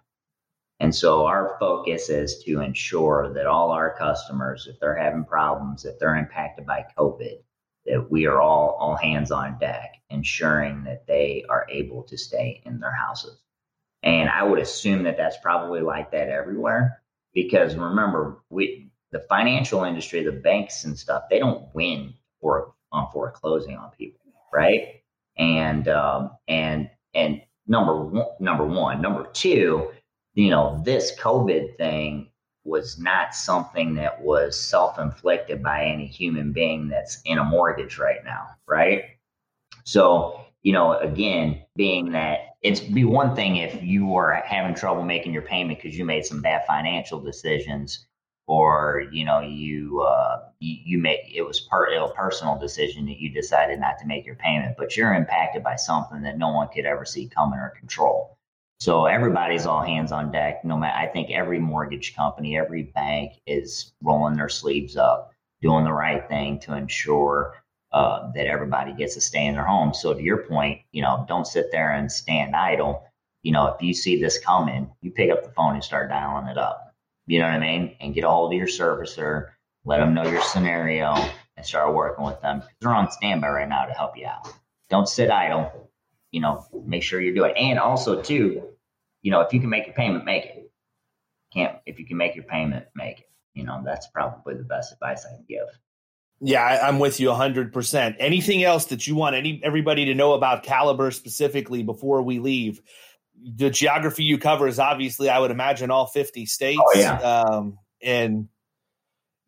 And 0.81 0.95
so 0.95 1.25
our 1.25 1.57
focus 1.59 2.11
is 2.11 2.43
to 2.45 2.61
ensure 2.61 3.33
that 3.35 3.47
all 3.47 3.71
our 3.71 3.97
customers, 3.97 4.69
if 4.71 4.79
they're 4.79 4.97
having 4.97 5.25
problems, 5.25 5.85
if 5.85 5.99
they're 5.99 6.17
impacted 6.17 6.67
by 6.67 6.85
COVID, 6.97 7.39
that 7.87 8.11
we 8.11 8.27
are 8.27 8.41
all 8.41 8.77
all 8.79 8.97
hands 8.97 9.33
on 9.33 9.59
deck, 9.59 9.95
ensuring 10.11 10.85
that 10.85 11.07
they 11.07 11.45
are 11.49 11.67
able 11.71 12.03
to 12.05 12.19
stay 12.19 12.63
in 12.67 12.79
their 12.79 12.93
houses. 12.93 13.41
And 14.03 14.29
I 14.29 14.45
would 14.45 14.61
assume 14.61 15.05
that 15.05 15.17
that's 15.17 15.39
probably 15.43 15.81
like 15.81 16.13
that 16.13 16.29
everywhere, 16.29 17.03
because 17.33 17.75
remember, 17.75 18.39
we 18.51 18.88
the 19.13 19.21
financial 19.29 19.85
industry, 19.85 20.23
the 20.23 20.33
banks 20.33 20.85
and 20.85 20.99
stuff, 20.99 21.25
they 21.31 21.39
don't 21.39 21.67
win 21.75 22.15
for 22.41 22.75
on 22.93 23.09
foreclosing 23.13 23.77
on 23.77 23.91
people, 23.91 24.21
right? 24.53 25.03
And 25.37 25.89
um, 25.89 26.31
and 26.47 26.91
and 27.15 27.43
number 27.67 27.97
one, 27.97 28.27
number 28.41 28.67
one, 28.67 29.01
number 29.01 29.27
two, 29.33 29.91
you 30.35 30.51
know, 30.51 30.81
this 30.85 31.19
COVID 31.19 31.77
thing 31.77 32.31
was 32.65 32.99
not 32.99 33.35
something 33.35 33.95
that 33.95 34.21
was 34.21 34.59
self-inflicted 34.59 35.63
by 35.63 35.85
any 35.85 36.07
human 36.07 36.53
being 36.53 36.89
that's 36.89 37.21
in 37.25 37.39
a 37.39 37.45
mortgage 37.45 37.99
right 37.99 38.23
now, 38.25 38.47
right? 38.67 39.05
So, 39.85 40.45
you 40.63 40.73
know, 40.73 40.99
again, 40.99 41.63
being 41.77 42.13
that 42.13 42.57
it's 42.61 42.81
be 42.81 43.05
one 43.05 43.35
thing 43.35 43.57
if 43.57 43.83
you 43.83 44.07
were 44.07 44.43
having 44.45 44.75
trouble 44.75 45.03
making 45.03 45.33
your 45.33 45.43
payment 45.43 45.81
because 45.81 45.97
you 45.97 46.05
made 46.05 46.27
some 46.27 46.43
bad 46.43 46.67
financial 46.67 47.21
decisions 47.21 48.07
or 48.49 49.05
you 49.13 49.25
know 49.25 49.41
you 49.41 50.01
uh, 50.01 50.41
you, 50.59 50.77
you 50.85 50.99
make 50.99 51.21
it 51.33 51.43
was 51.43 51.61
part 51.61 51.93
a 51.93 52.09
personal 52.15 52.59
decision 52.59 53.07
that 53.07 53.19
you 53.19 53.31
decided 53.31 53.79
not 53.79 53.99
to 54.01 54.07
make 54.07 54.27
your 54.27 54.35
payment, 54.35 54.75
but 54.77 54.97
you're 54.97 55.15
impacted 55.15 55.63
by 55.63 55.77
something 55.77 56.23
that 56.23 56.39
no 56.39 56.49
one 56.49 56.69
could 56.69 56.87
ever 56.87 57.05
see 57.05 57.29
coming 57.29 57.59
or 57.59 57.75
control. 57.79 58.37
So 58.81 59.07
everybody's 59.07 59.67
all 59.67 59.83
hands 59.83 60.13
on 60.13 60.33
deck. 60.33 60.65
No 60.65 60.77
matter, 60.77 60.97
I 60.97 61.07
think 61.07 61.31
every 61.31 61.59
mortgage 61.59 62.17
company, 62.17 62.57
every 62.57 62.85
bank 62.85 63.33
is 63.47 63.93
rolling 64.03 64.37
their 64.37 64.49
sleeves 64.49 64.97
up, 64.97 65.33
doing 65.61 65.85
the 65.85 65.93
right 65.93 66.27
thing 66.29 66.59
to 66.61 66.75
ensure 66.75 67.55
uh, 67.93 68.31
that 68.35 68.47
everybody 68.47 68.93
gets 68.93 69.15
to 69.15 69.21
stay 69.21 69.47
in 69.47 69.55
their 69.55 69.65
home. 69.65 69.93
So 69.93 70.15
to 70.15 70.23
your 70.23 70.45
point, 70.45 70.81
you 70.93 71.03
know, 71.03 71.25
don't 71.29 71.47
sit 71.47 71.73
there 71.73 71.93
and 71.93 72.11
stand 72.11 72.55
idle. 72.55 73.05
You 73.43 73.53
know, 73.53 73.67
if 73.67 73.83
you 73.83 73.93
see 73.93 74.21
this 74.21 74.39
coming, 74.39 74.91
you 75.03 75.11
pick 75.11 75.31
up 75.31 75.43
the 75.43 75.51
phone 75.51 75.75
and 75.75 75.85
start 75.85 76.09
dialing 76.09 76.49
it 76.49 76.59
up. 76.59 76.88
You 77.29 77.39
know 77.39 77.45
what 77.45 77.55
I 77.55 77.59
mean? 77.61 77.97
And 78.01 78.15
get 78.15 78.25
a 78.25 78.29
hold 78.29 78.53
of 78.53 78.59
your 78.59 78.67
servicer, 78.67 79.51
let 79.85 79.99
them 79.99 80.15
know 80.15 80.27
your 80.27 80.43
scenario, 80.43 81.15
and 81.57 81.65
start 81.65 81.95
working 81.95 82.25
with 82.25 82.41
them. 82.41 82.63
They're 82.81 82.95
on 82.95 83.11
standby 83.11 83.49
right 83.51 83.69
now 83.69 83.85
to 83.85 83.93
help 83.93 84.17
you 84.17 84.27
out. 84.27 84.53
Don't 84.91 85.09
sit 85.09 85.31
idle 85.31 85.89
you 86.31 86.41
know, 86.41 86.65
make 86.85 87.03
sure 87.03 87.21
you 87.21 87.35
do 87.35 87.45
it. 87.45 87.57
And 87.57 87.79
also 87.79 88.21
too, 88.21 88.63
you 89.23 89.31
know, 89.31 89.41
if 89.41 89.53
you 89.53 89.61
can 89.61 89.71
make 89.71 89.87
your 89.87 89.95
payment, 89.95 90.25
make 90.25 90.45
it. 90.45 90.73
Can't 91.53 91.79
if 91.87 91.99
you 91.99 92.07
can 92.07 92.17
make 92.19 92.35
your 92.35 92.45
payment, 92.45 92.87
make 92.95 93.21
it. 93.21 93.31
You 93.55 93.65
know, 93.65 93.83
that's 93.85 94.07
probably 94.09 94.55
the 94.55 94.65
best 94.65 94.93
advice 94.93 95.25
I 95.25 95.35
can 95.35 95.45
give. 95.49 95.67
Yeah, 96.41 96.63
I, 96.63 96.89
am 96.89 97.01
with 97.01 97.19
you 97.19 97.29
100%. 97.29 98.17
Anything 98.21 98.63
else 98.63 98.85
that 98.87 99.07
you 99.07 99.17
want 99.17 99.35
any 99.35 99.61
everybody 99.65 100.05
to 100.05 100.15
know 100.15 100.35
about 100.35 100.63
Caliber 100.63 101.11
specifically 101.11 101.83
before 101.83 102.23
we 102.23 102.39
leave? 102.39 102.81
The 103.43 103.71
geography 103.71 104.25
you 104.25 104.39
cover 104.39 104.67
is 104.67 104.79
obviously, 104.79 105.29
I 105.29 105.39
would 105.39 105.51
imagine, 105.51 105.91
all 105.91 106.07
50 106.07 106.47
states. 106.47 106.81
Oh, 106.85 106.99
yeah. 106.99 107.19
Um, 107.19 107.79
and 108.03 108.49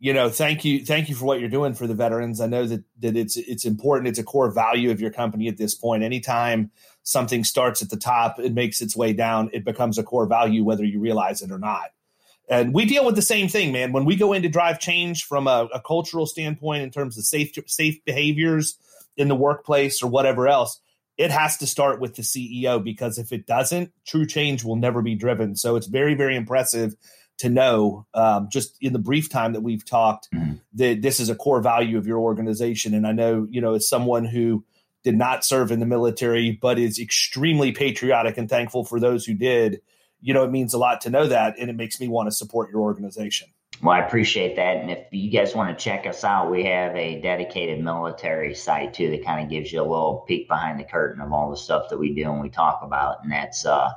you 0.03 0.15
know, 0.15 0.31
thank 0.31 0.65
you, 0.65 0.85
thank 0.85 1.11
you 1.11 1.15
for 1.15 1.27
what 1.27 1.41
you're 1.41 1.51
doing 1.51 1.75
for 1.75 1.87
the 1.87 1.95
veterans. 1.95 2.41
I 2.41 2.47
know 2.47 2.65
that 2.65 2.83
that 3.01 3.17
it's 3.19 3.37
it's 3.37 3.67
important. 3.67 4.09
It's 4.09 4.19
a 4.19 4.25
core 4.25 4.51
value 4.51 4.91
of 4.91 5.01
your 5.01 5.11
company 5.11 5.47
at 5.47 5.59
this 5.59 5.75
point. 5.75 6.03
Anytime 6.03 6.71
something 7.03 7.45
starts 7.45 7.83
at 7.83 7.91
the 7.91 7.99
top, 7.99 8.41
it 8.41 8.55
makes 8.55 8.81
its 8.81 8.97
way 8.97 9.13
down. 9.13 9.51
It 9.53 9.63
becomes 9.63 9.99
a 9.99 10.03
core 10.03 10.27
value, 10.27 10.65
whether 10.65 10.85
you 10.85 11.01
realize 11.01 11.43
it 11.43 11.53
or 11.53 11.59
not. 11.59 11.91
And 12.49 12.73
we 12.73 12.87
deal 12.87 13.05
with 13.05 13.15
the 13.15 13.23
same 13.23 13.47
thing, 13.47 13.73
man. 13.73 13.93
When 13.93 14.07
we 14.07 14.17
go 14.17 14.33
in 14.33 14.43
to 14.43 14.49
drive 14.49 14.81
change 14.81 15.25
from 15.25 15.47
a, 15.47 15.69
a 15.73 15.81
cultural 15.81 16.27
standpoint 16.27 16.83
in 16.83 16.91
terms 16.91 17.19
of 17.19 17.25
safe 17.25 17.53
safe 17.67 18.03
behaviors 18.07 18.79
in 19.19 19.29
the 19.29 19.37
workplace 19.37 20.03
or 20.03 20.09
whatever 20.09 20.49
else, 20.49 20.81
it 21.21 21.31
has 21.31 21.59
to 21.59 21.67
start 21.67 22.01
with 22.01 22.15
the 22.15 22.23
CEO 22.23 22.83
because 22.83 23.19
if 23.19 23.31
it 23.31 23.47
doesn't, 23.47 23.93
true 24.07 24.25
change 24.25 24.65
will 24.65 24.77
never 24.77 25.03
be 25.03 25.15
driven. 25.15 25.55
So 25.55 25.77
it's 25.77 25.87
very, 25.87 26.15
very 26.15 26.35
impressive 26.35 26.95
to 27.41 27.51
know 27.51 28.07
um, 28.15 28.49
just 28.51 28.75
in 28.81 28.95
the 28.95 28.99
brief 28.99 29.29
time 29.29 29.53
that 29.53 29.61
we've 29.61 29.85
talked 29.85 30.31
mm-hmm. 30.33 30.55
that 30.75 31.03
this 31.03 31.21
is 31.21 31.29
a 31.29 31.35
core 31.35 31.61
value 31.61 31.99
of 31.99 32.07
your 32.07 32.19
organization 32.19 32.93
and 32.93 33.07
i 33.07 33.13
know 33.13 33.47
you 33.49 33.63
know 33.63 33.73
as 33.73 33.89
someone 33.89 34.27
who 34.27 34.63
did 35.05 35.17
not 35.17 35.43
serve 35.43 35.73
in 35.73 35.81
the 35.81 35.87
military 35.87 36.51
but 36.61 36.79
is 36.79 36.99
extremely 36.99 37.73
patriotic 37.73 38.37
and 38.37 38.51
thankful 38.51 38.85
for 38.85 39.01
those 39.01 39.25
who 39.25 39.33
did 39.33 39.81
you 40.21 40.35
know 40.35 40.45
it 40.45 40.51
means 40.51 40.75
a 40.75 40.79
lot 40.79 41.01
to 41.01 41.09
know 41.09 41.27
that 41.27 41.59
and 41.59 41.71
it 41.71 41.77
makes 41.77 41.99
me 41.99 42.09
want 42.09 42.27
to 42.27 42.31
support 42.31 42.71
your 42.71 42.83
organization 42.83 43.49
well 43.83 43.95
i 43.95 44.05
appreciate 44.05 44.57
that 44.57 44.77
and 44.77 44.91
if 44.91 45.07
you 45.11 45.31
guys 45.31 45.55
want 45.55 45.77
to 45.77 45.85
check 45.85 46.07
us 46.07 46.25
out 46.25 46.51
we 46.51 46.65
have 46.65 46.95
a 46.97 47.21
dedicated 47.21 47.83
military 47.83 48.55
site 48.55 48.93
too 48.93 49.11
that 49.11 49.25
kind 49.25 49.43
of 49.43 49.51
gives 49.51 49.73
you 49.73 49.81
a 49.81 49.83
little 49.83 50.25
peek 50.29 50.49
behind 50.49 50.79
the 50.79 50.85
curtain 50.85 51.23
of 51.23 51.33
all 51.33 51.51
the 51.51 51.57
stuff 51.57 51.89
that 51.89 51.99
we 51.99 52.15
do 52.15 52.31
and 52.31 52.41
we 52.41 52.49
talk 52.49 52.81
about 52.83 53.23
and 53.23 53.33
that's 53.33 53.65
uh 53.65 53.91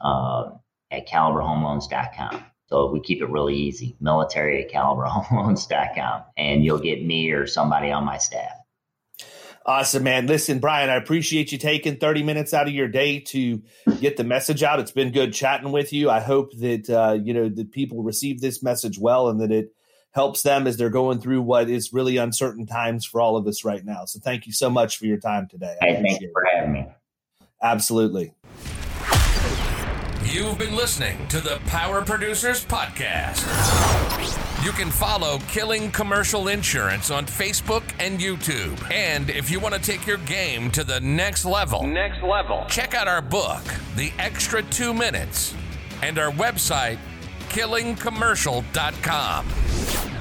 uh, 0.00 0.50
at 0.90 1.08
caliberhomeloans.com. 1.08 2.44
So 2.68 2.90
we 2.90 3.00
keep 3.00 3.22
it 3.22 3.30
really 3.30 3.56
easy. 3.56 3.96
Military 4.00 4.64
at 4.64 4.70
caliberhomeloans.com, 4.70 6.24
and 6.36 6.64
you'll 6.64 6.78
get 6.78 7.04
me 7.04 7.30
or 7.30 7.46
somebody 7.46 7.90
on 7.90 8.04
my 8.04 8.18
staff. 8.18 8.52
Awesome, 9.64 10.02
man. 10.02 10.26
Listen, 10.26 10.60
Brian, 10.60 10.88
I 10.88 10.96
appreciate 10.96 11.52
you 11.52 11.58
taking 11.58 11.98
30 11.98 12.22
minutes 12.22 12.54
out 12.54 12.68
of 12.68 12.72
your 12.72 12.88
day 12.88 13.20
to 13.20 13.62
get 14.00 14.16
the 14.16 14.24
message 14.24 14.62
out. 14.62 14.80
It's 14.80 14.92
been 14.92 15.12
good 15.12 15.34
chatting 15.34 15.72
with 15.72 15.92
you. 15.92 16.08
I 16.08 16.20
hope 16.20 16.52
that, 16.58 16.88
uh, 16.88 17.18
you 17.22 17.34
know, 17.34 17.50
that 17.50 17.70
people 17.70 18.02
receive 18.02 18.40
this 18.40 18.62
message 18.62 18.98
well 18.98 19.28
and 19.28 19.40
that 19.42 19.52
it 19.52 19.74
helps 20.12 20.42
them 20.42 20.66
as 20.66 20.76
they're 20.76 20.90
going 20.90 21.20
through 21.20 21.42
what 21.42 21.68
is 21.68 21.92
really 21.92 22.16
uncertain 22.16 22.66
times 22.66 23.04
for 23.04 23.20
all 23.20 23.36
of 23.36 23.46
us 23.46 23.64
right 23.64 23.84
now. 23.84 24.04
So 24.04 24.18
thank 24.18 24.46
you 24.46 24.52
so 24.52 24.70
much 24.70 24.96
for 24.96 25.06
your 25.06 25.18
time 25.18 25.46
today. 25.48 25.76
Hey, 25.80 26.02
thank 26.02 26.20
you 26.20 26.30
for 26.32 26.44
having 26.52 26.72
me. 26.72 26.86
Absolutely. 27.62 28.32
You've 30.24 30.58
been 30.58 30.76
listening 30.76 31.26
to 31.28 31.40
the 31.40 31.58
Power 31.66 32.02
Producers 32.02 32.64
Podcast. 32.64 33.44
You 34.64 34.72
can 34.72 34.90
follow 34.90 35.38
Killing 35.48 35.90
Commercial 35.90 36.48
Insurance 36.48 37.10
on 37.10 37.24
Facebook 37.24 37.84
and 37.98 38.18
YouTube. 38.18 38.78
And 38.92 39.30
if 39.30 39.50
you 39.50 39.58
want 39.60 39.74
to 39.74 39.80
take 39.80 40.06
your 40.06 40.18
game 40.18 40.70
to 40.72 40.84
the 40.84 41.00
next 41.00 41.44
level, 41.44 41.86
next 41.86 42.22
level, 42.22 42.66
check 42.68 42.92
out 42.92 43.08
our 43.08 43.22
book, 43.22 43.62
The 43.96 44.12
Extra 44.18 44.62
Two 44.64 44.92
Minutes, 44.92 45.54
and 46.02 46.18
our 46.18 46.30
website, 46.32 46.98
killingcommercial.com. 47.48 50.17